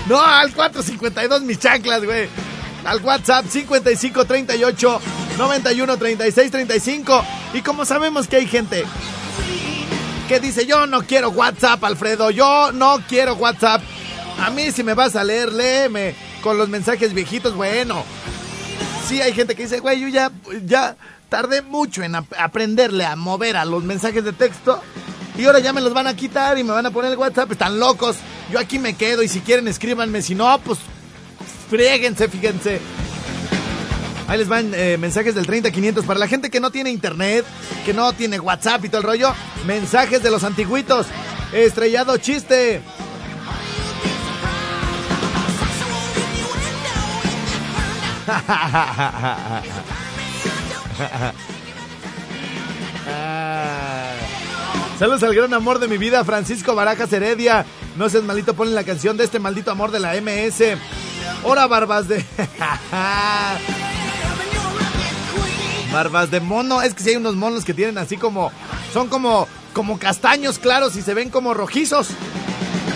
No, 0.07 0.21
al 0.21 0.53
452 0.53 1.41
mis 1.41 1.57
chanclas, 1.57 2.05
güey. 2.05 2.29
Al 2.85 3.01
WhatsApp 3.01 3.47
5538 3.49 5.01
91 5.35 5.97
36 5.97 6.51
35. 6.51 7.25
Y 7.55 7.61
como 7.61 7.85
sabemos 7.85 8.27
que 8.27 8.35
hay 8.35 8.45
gente 8.45 8.85
que 10.27 10.39
dice, 10.39 10.65
yo 10.65 10.87
no 10.87 11.03
quiero 11.03 11.29
WhatsApp, 11.29 11.83
Alfredo, 11.83 12.31
yo 12.31 12.71
no 12.71 12.99
quiero 13.07 13.35
WhatsApp. 13.35 13.81
A 14.39 14.49
mí 14.49 14.71
si 14.71 14.83
me 14.83 14.93
vas 14.93 15.15
a 15.15 15.23
leer, 15.23 15.53
léeme 15.53 16.15
con 16.41 16.57
los 16.57 16.67
mensajes 16.69 17.13
viejitos, 17.13 17.53
bueno. 17.55 18.03
Sí, 19.07 19.21
hay 19.21 19.33
gente 19.33 19.55
que 19.55 19.63
dice, 19.63 19.79
güey, 19.79 19.99
yo 20.01 20.07
ya, 20.07 20.31
ya 20.65 20.95
tardé 21.29 21.61
mucho 21.61 22.01
en 22.03 22.15
ap- 22.15 22.33
aprenderle 22.39 23.05
a 23.05 23.15
mover 23.15 23.55
a 23.57 23.65
los 23.65 23.83
mensajes 23.83 24.23
de 24.23 24.33
texto. 24.33 24.81
Y 25.37 25.45
ahora 25.45 25.59
ya 25.59 25.73
me 25.73 25.81
los 25.81 25.93
van 25.93 26.07
a 26.07 26.15
quitar 26.15 26.57
y 26.57 26.63
me 26.63 26.71
van 26.71 26.85
a 26.85 26.91
poner 26.91 27.11
el 27.11 27.17
WhatsApp. 27.17 27.51
Están 27.51 27.79
locos. 27.79 28.15
Yo 28.51 28.57
aquí 28.57 28.79
me 28.79 28.95
quedo 28.95 29.21
y 29.21 29.27
si 29.27 29.41
quieren 29.41 29.67
escríbanme. 29.67 30.21
Si 30.21 30.33
no, 30.33 30.57
pues 30.59 30.79
fríguense, 31.69 32.29
fíjense. 32.29 32.79
Ahí 34.27 34.39
les 34.39 34.47
van 34.47 34.71
eh, 34.73 34.97
mensajes 34.97 35.35
del 35.35 35.45
30500 35.45 36.03
para 36.05 36.19
la 36.19 36.27
gente 36.27 36.49
que 36.49 36.59
no 36.59 36.71
tiene 36.71 36.89
internet, 36.89 37.45
que 37.85 37.93
no 37.93 38.11
tiene 38.13 38.39
WhatsApp 38.39 38.83
y 38.85 38.89
todo 38.89 39.01
el 39.01 39.07
rollo. 39.07 39.33
Mensajes 39.67 40.23
de 40.23 40.31
los 40.31 40.43
antiguitos. 40.43 41.05
Estrellado 41.53 42.17
chiste. 42.17 42.81
Saludos 54.97 55.23
al 55.23 55.35
gran 55.35 55.53
amor 55.53 55.77
de 55.79 55.87
mi 55.87 55.97
vida, 55.97 56.23
Francisco 56.23 56.73
Barajas 56.73 57.13
Heredia. 57.13 57.65
No 57.97 58.09
seas 58.09 58.23
malito, 58.23 58.55
ponle 58.55 58.73
la 58.73 58.83
canción 58.83 59.17
de 59.17 59.25
este 59.25 59.37
maldito 59.39 59.69
amor 59.69 59.91
de 59.91 59.99
la 59.99 60.13
MS. 60.19 60.77
Hora, 61.43 61.67
barbas 61.67 62.07
de. 62.07 62.25
barbas 65.95 66.29
de 66.29 66.41
mono. 66.41 66.81
Es 66.81 66.93
que 66.93 67.03
si 67.03 67.11
hay 67.11 67.15
unos 67.15 67.35
monos 67.35 67.63
que 67.63 67.73
tienen 67.73 67.97
así 67.97 68.17
como. 68.17 68.51
Son 68.93 69.07
como. 69.07 69.47
Como 69.73 69.99
castaños 69.99 70.57
claros 70.57 70.95
y 70.95 71.01
se 71.01 71.13
ven 71.13 71.29
como 71.29 71.53
rojizos. 71.53 72.07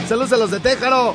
Saludos 0.07 0.31
a 0.31 0.37
los 0.37 0.49
de 0.49 0.61
Téjaro. 0.61 1.13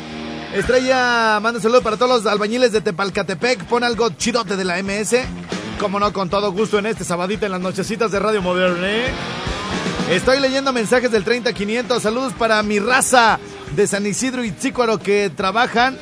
Estrella, 0.55 1.41
manda 1.41 1.57
un 1.57 1.63
saludo 1.63 1.81
para 1.81 1.97
todos 1.97 2.23
los 2.23 2.31
albañiles 2.31 2.71
de 2.71 2.83
Tepalcatepec. 2.83 3.65
Pon 3.65 3.83
algo 3.83 4.11
chidote 4.11 4.57
de 4.57 4.65
la 4.65 4.83
MS. 4.83 5.17
Como 5.81 5.99
no, 5.99 6.13
con 6.13 6.29
todo 6.29 6.53
gusto 6.53 6.79
en 6.79 6.87
este 6.87 7.03
sabadito 7.03 7.47
en 7.47 7.53
las 7.53 7.63
nochecitas 7.63 8.11
de 8.13 8.19
Radio 8.19 8.43
Moderna. 8.43 8.91
¿eh? 8.91 9.07
Estoy 10.11 10.39
leyendo 10.39 10.71
mensajes 10.75 11.11
del 11.11 11.25
30500. 11.25 12.03
Saludos 12.03 12.35
para 12.35 12.63
mi 12.63 12.79
raza 12.79 13.39
de 13.75 13.87
San 13.87 14.05
Isidro 14.07 14.45
y 14.45 14.53
Tzícuaro 14.53 14.99
que 14.99 15.31
trabajan, 15.35 15.99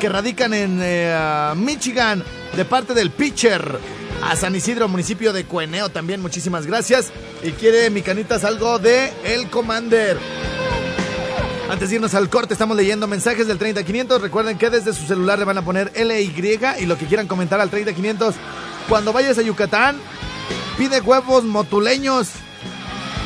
que 0.00 0.10
radican 0.10 0.52
en 0.52 0.80
eh, 0.82 1.52
Michigan, 1.56 2.22
de 2.54 2.64
parte 2.66 2.92
del 2.92 3.10
pitcher. 3.10 4.01
A 4.22 4.36
San 4.36 4.54
Isidro, 4.54 4.88
municipio 4.88 5.32
de 5.32 5.44
Cueneo 5.44 5.88
también, 5.88 6.22
muchísimas 6.22 6.66
gracias. 6.66 7.10
Y 7.42 7.50
quiere 7.52 7.90
mi 7.90 8.02
canitas 8.02 8.44
algo 8.44 8.78
de 8.78 9.12
El 9.24 9.50
Commander. 9.50 10.16
Antes 11.68 11.88
de 11.88 11.96
irnos 11.96 12.14
al 12.14 12.28
corte, 12.28 12.54
estamos 12.54 12.76
leyendo 12.76 13.08
mensajes 13.08 13.46
del 13.48 13.58
30500. 13.58 14.22
Recuerden 14.22 14.58
que 14.58 14.70
desde 14.70 14.92
su 14.92 15.06
celular 15.06 15.38
le 15.38 15.44
van 15.44 15.58
a 15.58 15.64
poner 15.64 15.90
LY 15.96 16.58
y 16.78 16.86
lo 16.86 16.96
que 16.96 17.06
quieran 17.06 17.26
comentar 17.26 17.60
al 17.60 17.70
30500. 17.70 18.34
Cuando 18.88 19.12
vayas 19.12 19.38
a 19.38 19.42
Yucatán, 19.42 19.98
pide 20.78 21.00
huevos 21.00 21.44
motuleños. 21.44 22.28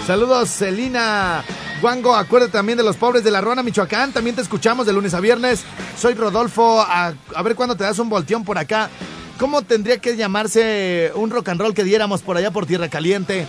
Saludos, 0.06 0.48
Celina. 0.50 1.44
Guango, 1.82 2.14
acuérdate 2.16 2.52
también 2.52 2.78
de 2.78 2.84
los 2.84 2.96
pobres 2.96 3.22
de 3.22 3.30
la 3.30 3.42
Ruana, 3.42 3.62
Michoacán. 3.62 4.12
También 4.12 4.34
te 4.34 4.42
escuchamos 4.42 4.86
de 4.86 4.94
lunes 4.94 5.12
a 5.12 5.20
viernes. 5.20 5.62
Soy 5.98 6.14
Rodolfo. 6.14 6.80
A, 6.80 7.12
a 7.34 7.42
ver 7.42 7.54
cuándo 7.54 7.76
te 7.76 7.84
das 7.84 7.98
un 7.98 8.08
volteón 8.08 8.44
por 8.44 8.56
acá. 8.56 8.88
¿Cómo 9.38 9.62
tendría 9.62 9.98
que 9.98 10.16
llamarse 10.16 11.12
un 11.14 11.30
rock 11.30 11.50
and 11.50 11.60
roll 11.60 11.74
que 11.74 11.84
diéramos 11.84 12.22
por 12.22 12.36
allá 12.36 12.50
por 12.50 12.66
Tierra 12.66 12.88
Caliente? 12.88 13.46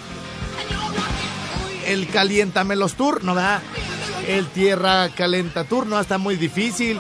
El 1.86 2.08
Caliéntamelos 2.08 2.96
Tour, 2.96 3.24
¿no 3.24 3.34
da? 3.34 3.62
El 4.28 4.48
Tierra 4.48 5.08
Calenta 5.16 5.64
Tour, 5.64 5.88
no, 5.88 6.00
está 6.00 6.18
muy 6.18 6.36
difícil. 6.36 7.00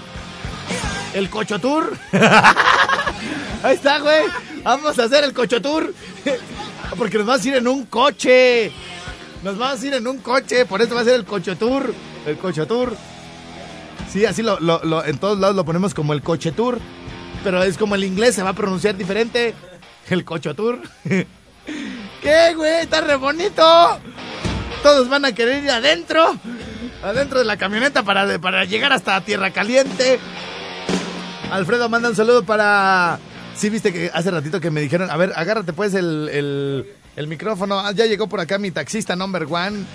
El 1.14 1.30
Cocho 1.30 1.60
Tour. 1.60 1.98
Ahí 3.64 3.76
está, 3.76 4.00
güey. 4.00 4.24
Vamos 4.64 4.98
a 5.00 5.04
hacer 5.04 5.24
el 5.26 5.34
Cocho 5.34 5.62
Tour. 5.62 5.94
Porque 6.98 7.18
nos 7.18 7.28
vamos 7.28 7.44
a 7.46 7.48
ir 7.50 7.56
en 7.56 7.68
un 7.68 7.86
coche. 7.86 8.72
Nos 9.44 9.58
vamos 9.58 9.84
a 9.84 9.86
ir 9.86 9.94
en 9.96 10.08
un 10.08 10.20
coche, 10.20 10.66
por 10.66 10.82
eso 10.82 10.96
va 10.96 11.02
a 11.02 11.04
ser 11.04 11.16
el 11.16 11.26
Cocho 11.26 11.58
Tour. 11.58 11.94
El 12.26 12.38
Cocho 12.38 12.66
Tour. 12.66 12.96
Sí, 14.12 14.26
así 14.26 14.42
lo, 14.42 14.58
lo- 14.62 14.82
lo- 14.86 15.04
en 15.04 15.18
todos 15.18 15.38
lados 15.38 15.56
lo 15.56 15.66
ponemos 15.66 15.94
como 15.94 16.14
el 16.14 16.22
Coche 16.22 16.54
Tour. 16.54 16.80
Pero 17.44 17.64
es 17.64 17.78
como 17.78 17.96
el 17.96 18.04
inglés, 18.04 18.36
se 18.36 18.44
va 18.44 18.50
a 18.50 18.54
pronunciar 18.54 18.96
diferente. 18.96 19.54
El 20.10 20.26
Cocho 20.26 20.54
Tour. 20.56 20.80
¿Qué, 22.22 22.54
güey? 22.56 22.82
Está 22.82 23.02
re 23.02 23.16
bonito. 23.16 24.00
Todos 24.84 25.10
van 25.10 25.26
a 25.26 25.34
querer 25.34 25.64
ir 25.64 25.70
adentro. 25.70 26.36
Adentro 27.04 27.40
de 27.40 27.46
la 27.46 27.58
camioneta 27.58 28.04
para, 28.04 28.40
para 28.40 28.66
llegar 28.66 28.94
hasta 28.94 29.20
Tierra 29.22 29.52
Caliente. 29.52 30.20
Alfredo 31.52 31.90
manda 31.90 32.10
un 32.10 32.16
saludo 32.16 32.44
para. 32.44 33.20
Sí, 33.56 33.70
viste 33.70 33.92
que 33.92 34.12
hace 34.14 34.30
ratito 34.30 34.60
que 34.60 34.70
me 34.70 34.82
dijeron, 34.82 35.10
a 35.10 35.18
ver, 35.18 35.34
agárrate 35.36 35.74
pues 35.74 35.94
el, 35.94 36.30
el, 36.32 36.86
el 37.16 37.28
micrófono. 37.28 37.80
Ah, 37.80 37.92
ya 37.92 38.06
llegó 38.06 38.28
por 38.28 38.40
acá 38.40 38.58
mi 38.58 38.72
taxista 38.72 39.16
number 39.16 39.48
one. 39.50 39.86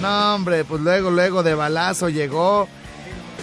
No, 0.00 0.34
hombre, 0.34 0.64
pues 0.64 0.80
luego, 0.80 1.10
luego 1.10 1.42
de 1.42 1.54
balazo 1.54 2.08
llegó. 2.08 2.68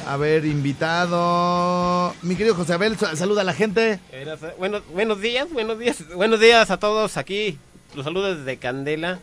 A 0.09 0.17
ver, 0.17 0.43
invitado. 0.45 2.15
Mi 2.23 2.35
querido 2.35 2.55
José 2.55 2.73
Abel, 2.73 2.97
sa- 2.97 3.15
saluda 3.15 3.41
a 3.41 3.43
la 3.43 3.53
gente. 3.53 3.99
Buenos, 4.57 4.81
buenos 4.91 5.21
días, 5.21 5.47
buenos 5.53 5.77
días, 5.77 6.03
buenos 6.15 6.39
días 6.39 6.71
a 6.71 6.77
todos 6.77 7.15
aquí. 7.15 7.59
Los 7.93 8.05
saludos 8.05 8.39
desde 8.39 8.57
Candela, 8.57 9.19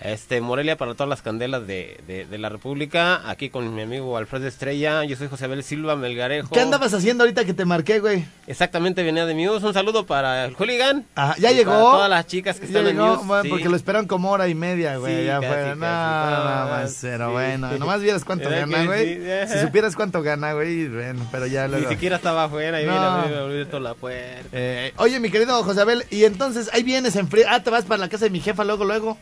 este 0.00 0.40
Morelia 0.40 0.76
para 0.76 0.94
todas 0.94 1.08
las 1.08 1.22
candelas 1.22 1.66
de, 1.66 2.00
de, 2.06 2.24
de 2.24 2.38
la 2.38 2.48
República. 2.48 3.28
Aquí 3.28 3.50
con 3.50 3.74
mi 3.74 3.82
amigo 3.82 4.16
Alfredo 4.16 4.46
Estrella. 4.46 5.04
Yo 5.04 5.16
soy 5.16 5.28
José 5.28 5.44
Abel 5.44 5.62
Silva 5.62 5.96
Melgarejo. 5.96 6.48
¿Qué 6.50 6.60
andabas 6.60 6.94
haciendo 6.94 7.24
ahorita 7.24 7.44
que 7.44 7.54
te 7.54 7.64
marqué, 7.64 8.00
güey? 8.00 8.24
Exactamente, 8.46 9.02
venía 9.02 9.26
de 9.26 9.34
Muse. 9.34 9.66
Un 9.66 9.74
saludo 9.74 10.06
para 10.06 10.44
el 10.46 10.54
hooligan. 10.54 11.04
Ah, 11.16 11.34
ya 11.38 11.50
llegó. 11.52 11.72
Para 11.72 11.82
todas 11.90 12.10
las 12.10 12.26
chicas 12.26 12.58
que 12.58 12.66
están 12.66 12.84
llegó, 12.84 13.04
en 13.04 13.10
Muse. 13.12 13.26
bueno, 13.26 13.42
sí. 13.44 13.48
porque 13.50 13.68
lo 13.68 13.76
esperan 13.76 14.06
como 14.06 14.30
hora 14.30 14.48
y 14.48 14.54
media, 14.54 14.96
güey. 14.96 15.20
Sí, 15.20 15.24
ya 15.26 15.34
casi, 15.40 15.46
fue. 15.46 15.56
casi, 15.56 15.74
No, 15.78 15.86
nada 15.86 16.64
no, 16.64 16.70
más, 16.70 16.98
pero 17.00 17.26
sí. 17.26 17.32
bueno. 17.32 17.78
Nomás 17.78 18.00
vieras 18.00 18.24
cuánto 18.24 18.48
¿Verdad 18.48 18.68
gana, 18.68 18.84
güey. 18.86 19.20
Si 19.48 19.58
supieras 19.60 19.96
cuánto 19.96 20.22
gana, 20.22 20.52
güey, 20.54 20.88
bueno, 20.88 21.26
pero 21.30 21.46
ya 21.46 21.66
Ni 21.66 21.72
luego. 21.72 21.88
siquiera 21.90 22.16
estaba 22.16 22.44
afuera 22.44 22.80
y 22.80 22.86
No. 22.86 22.92
viene 22.92 23.06
a 23.06 23.22
abrir- 23.22 23.34
a 23.36 23.40
abrir 23.42 23.66
toda 23.66 23.80
la 23.80 23.94
puerta. 23.94 24.48
Eh, 24.52 24.92
oye, 24.96 25.20
mi 25.20 25.30
querido 25.30 25.62
José 25.62 25.82
Abel, 25.82 26.04
y 26.10 26.24
entonces 26.24 26.70
ahí 26.72 26.82
vienes 26.82 27.16
en 27.16 27.28
frío. 27.28 27.44
Ah, 27.48 27.62
te 27.62 27.70
vas 27.70 27.84
para 27.84 27.98
la 28.00 28.08
casa 28.08 28.24
de 28.24 28.30
mi 28.30 28.40
jefa 28.40 28.64
luego, 28.64 28.84
luego. 28.84 29.18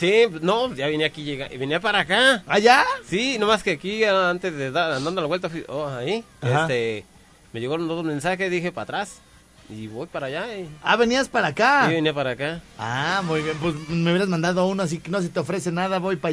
Sí, 0.00 0.24
no, 0.40 0.74
ya 0.74 0.86
venía 0.86 1.06
aquí, 1.06 1.22
llega, 1.24 1.48
venía 1.48 1.78
para 1.78 2.00
acá. 2.00 2.42
¿Allá? 2.46 2.84
Sí, 3.06 3.36
nomás 3.38 3.62
que 3.62 3.72
aquí 3.72 4.02
ah, 4.04 4.30
antes 4.30 4.52
de 4.56 4.70
dar, 4.70 4.92
andando 4.92 5.20
la 5.20 5.26
vuelta, 5.26 5.48
fui- 5.50 5.64
oh, 5.68 5.86
ahí, 5.88 6.24
Ajá. 6.40 6.62
este, 6.62 7.04
me 7.52 7.60
llegaron 7.60 7.86
dos 7.86 8.02
mensajes, 8.02 8.50
dije 8.50 8.72
para 8.72 8.84
atrás 8.84 9.18
y 9.68 9.86
voy 9.86 10.06
para 10.08 10.26
allá. 10.26 10.56
Y, 10.56 10.68
Ah, 10.82 10.96
venías 10.96 11.28
para 11.28 11.48
acá. 11.48 11.86
y 11.90 11.94
venía 11.94 12.12
para 12.14 12.30
acá. 12.30 12.60
Ah, 12.78 13.22
muy 13.24 13.40
bien. 13.42 13.56
Pues 13.60 13.74
me 13.88 14.10
hubieras 14.10 14.28
mandado 14.28 14.66
uno, 14.66 14.82
así 14.82 14.98
que 14.98 15.10
no 15.10 15.20
se 15.20 15.28
te 15.28 15.38
ofrece 15.38 15.70
nada, 15.70 15.98
voy 16.00 16.16
para 16.16 16.30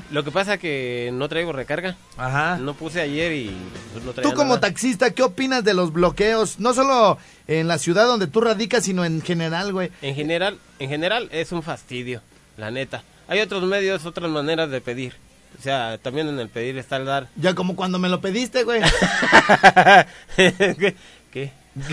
allá. 0.00 0.04
Lo 0.10 0.22
que 0.24 0.30
pasa 0.30 0.58
que 0.58 1.08
no 1.14 1.28
traigo 1.28 1.52
recarga, 1.52 1.96
Ajá. 2.18 2.58
no 2.58 2.74
puse 2.74 3.00
ayer 3.00 3.32
y 3.32 3.56
pues, 3.92 4.04
no 4.04 4.12
traía 4.12 4.28
Tú 4.28 4.36
como 4.36 4.48
nada. 4.56 4.60
taxista, 4.60 5.12
¿qué 5.12 5.22
opinas 5.22 5.62
de 5.64 5.72
los 5.72 5.92
bloqueos? 5.94 6.58
No 6.60 6.74
solo 6.74 7.16
en 7.46 7.68
la 7.68 7.78
ciudad 7.78 8.06
donde 8.06 8.26
tú 8.26 8.40
radicas, 8.40 8.84
sino 8.84 9.04
en 9.04 9.22
general, 9.22 9.72
güey. 9.72 9.90
En 10.02 10.14
general, 10.16 10.58
en 10.78 10.88
general 10.90 11.28
es 11.32 11.52
un 11.52 11.62
fastidio, 11.62 12.20
la 12.56 12.70
neta. 12.70 13.02
Hay 13.28 13.40
otros 13.40 13.62
medios, 13.64 14.04
otras 14.06 14.30
maneras 14.30 14.70
de 14.70 14.80
pedir. 14.80 15.14
O 15.58 15.62
sea, 15.62 15.98
también 15.98 16.28
en 16.28 16.38
el 16.40 16.48
pedir 16.48 16.76
está 16.78 16.96
el 16.96 17.04
dar. 17.06 17.28
Ya 17.36 17.54
como 17.54 17.76
cuando 17.76 17.98
me 17.98 18.08
lo 18.08 18.20
pediste, 18.20 18.64
güey. 18.64 18.82
¿Qué? 20.36 20.94
¿Qué? 21.32 21.52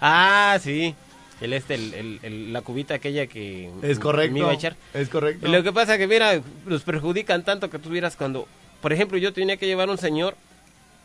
ah, 0.00 0.58
sí. 0.62 0.94
El 1.40 1.52
este, 1.52 1.74
el, 1.74 1.94
el- 1.94 2.20
el- 2.22 2.52
la 2.52 2.62
cubita 2.62 2.94
aquella 2.94 3.26
que 3.26 3.70
Es 3.82 3.98
correcto. 3.98 4.32
me 4.32 4.40
iba 4.40 4.50
a 4.50 4.54
echar. 4.54 4.76
Es 4.94 5.08
correcto. 5.08 5.48
Lo 5.48 5.62
que 5.62 5.72
pasa 5.72 5.98
que, 5.98 6.06
mira, 6.06 6.40
los 6.66 6.82
perjudican 6.82 7.42
tanto 7.44 7.68
que 7.70 7.78
tuvieras 7.78 8.16
cuando... 8.16 8.46
Por 8.80 8.92
ejemplo, 8.92 9.18
yo 9.18 9.32
tenía 9.32 9.56
que 9.56 9.66
llevar 9.66 9.90
un 9.90 9.98
señor 9.98 10.36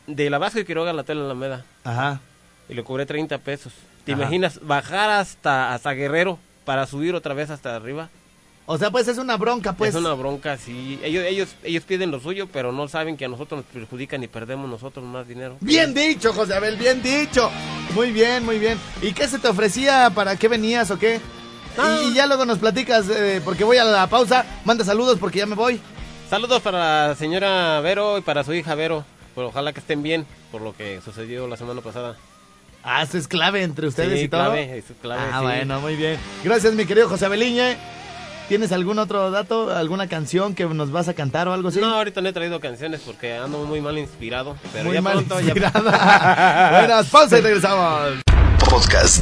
de 0.06 0.30
la 0.30 0.38
Vasco 0.38 0.60
y 0.60 0.66
Quiroga 0.66 0.92
a 0.92 0.94
la 0.94 1.04
tela 1.04 1.26
Alameda. 1.26 1.66
Ajá. 1.84 2.20
y 2.70 2.74
le 2.74 2.84
cobré 2.84 3.06
30 3.06 3.38
pesos. 3.40 3.74
¿Te 4.06 4.14
Ajá. 4.14 4.22
imaginas 4.22 4.60
bajar 4.64 5.10
hasta, 5.10 5.74
hasta 5.74 5.92
Guerrero 5.94 6.40
para 6.68 6.86
subir 6.86 7.15
otra 7.15 7.34
vez 7.34 7.49
hasta 7.49 7.78
arriba? 7.78 8.09
O 8.65 8.78
sea, 8.78 8.91
pues 8.91 9.07
es 9.07 9.18
una 9.18 9.38
bronca, 9.38 9.72
pues. 9.72 9.95
es 9.95 10.01
una 10.01 10.13
bronca, 10.13 10.57
sí. 10.57 10.99
Ellos, 11.01 11.24
ellos, 11.24 11.55
ellos 11.63 11.86
piden 11.86 12.11
lo 12.11 12.20
suyo, 12.20 12.49
pero 12.51 12.74
no 12.74 12.89
saben 12.89 13.15
que 13.15 13.24
a 13.24 13.30
nosotros 13.30 13.63
nos 13.63 13.74
perjudican 13.74 14.22
y 14.22 14.28
perdemos 14.28 14.70
nosotros 14.70 15.05
más 15.05 15.26
dinero. 15.26 15.55
Bien 15.61 15.93
dicho, 15.93 16.34
José 16.34 16.55
Abel, 16.55 16.76
bien 16.76 17.01
dicho. 17.01 17.49
Muy 17.95 18.11
bien, 18.11 18.43
muy 18.43 18.59
bien. 18.59 18.78
¿Y 19.01 19.13
qué 19.13 19.30
se 19.30 19.39
te 19.39 19.47
ofrecía? 19.47 20.11
¿Para 20.13 20.36
qué 20.36 20.49
venías 20.49 20.91
o 20.91 20.99
qué? 20.99 21.22
Ah. 21.78 22.01
Y, 22.03 22.09
y 22.09 22.13
ya 22.15 22.28
luego 22.28 22.43
nos 22.43 22.59
platicas, 22.59 23.07
eh, 23.09 23.41
porque 23.45 23.63
voy 23.63 23.78
a 23.78 23.86
la 23.86 24.07
pausa. 24.07 24.45
Manda 24.65 24.84
saludos 24.84 25.18
porque 25.20 25.39
ya 25.39 25.45
me 25.45 25.55
voy. 25.55 25.80
Saludos 26.30 26.61
para 26.61 27.07
la 27.07 27.15
señora 27.15 27.80
Vero 27.80 28.18
y 28.18 28.22
para 28.22 28.43
su 28.43 28.53
hija 28.53 28.76
Vero. 28.76 29.05
Pues 29.34 29.47
ojalá 29.47 29.72
que 29.72 29.80
estén 29.80 30.03
bien 30.03 30.26
por 30.51 30.59
lo 30.59 30.76
que 30.76 30.99
sucedió 30.99 31.47
la 31.47 31.55
semana 31.55 31.80
pasada. 31.80 32.18
Ah, 32.84 33.04
eso 33.04 33.18
es 33.18 33.28
clave 33.28 33.64
entre 33.64 33.88
ustedes 33.88 34.20
Sí, 34.20 34.26
y 34.26 34.28
todo. 34.30 34.42
clave, 34.42 34.78
eso 34.78 34.94
es 34.94 35.00
clave, 35.02 35.22
ah, 35.32 35.40
sí. 35.40 35.44
bueno, 35.46 35.80
muy 35.82 35.96
bien. 35.96 36.18
Gracias, 36.44 36.74
mi 36.74 36.86
querido 36.86 37.10
José 37.10 37.26
Abeliñe. 37.26 37.78
¿Tienes 38.48 38.72
algún 38.72 38.98
otro 38.98 39.30
dato, 39.30 39.76
alguna 39.76 40.08
canción 40.08 40.56
que 40.56 40.64
nos 40.66 40.90
vas 40.90 41.10
a 41.10 41.14
cantar 41.14 41.50
o 41.50 41.54
algo 41.54 41.68
así? 41.68 41.82
No, 41.82 41.94
ahorita 41.94 42.22
no 42.22 42.30
he 42.30 42.34
traído 42.34 42.62
canciones 42.62 43.02
porque 43.06 43.36
ando 43.36 43.66
muy 43.66 43.82
mal 43.82 43.98
inspirado. 43.98 44.56
Pero 44.72 44.86
Muy 44.86 44.94
ya 44.94 45.02
mal 45.02 45.14
pronto, 45.26 45.42
ya. 45.42 45.54
Buenas, 46.80 47.08
pausa 47.08 47.40
y 47.40 47.42
regresamos. 47.42 48.22
Podcast. 48.70 49.22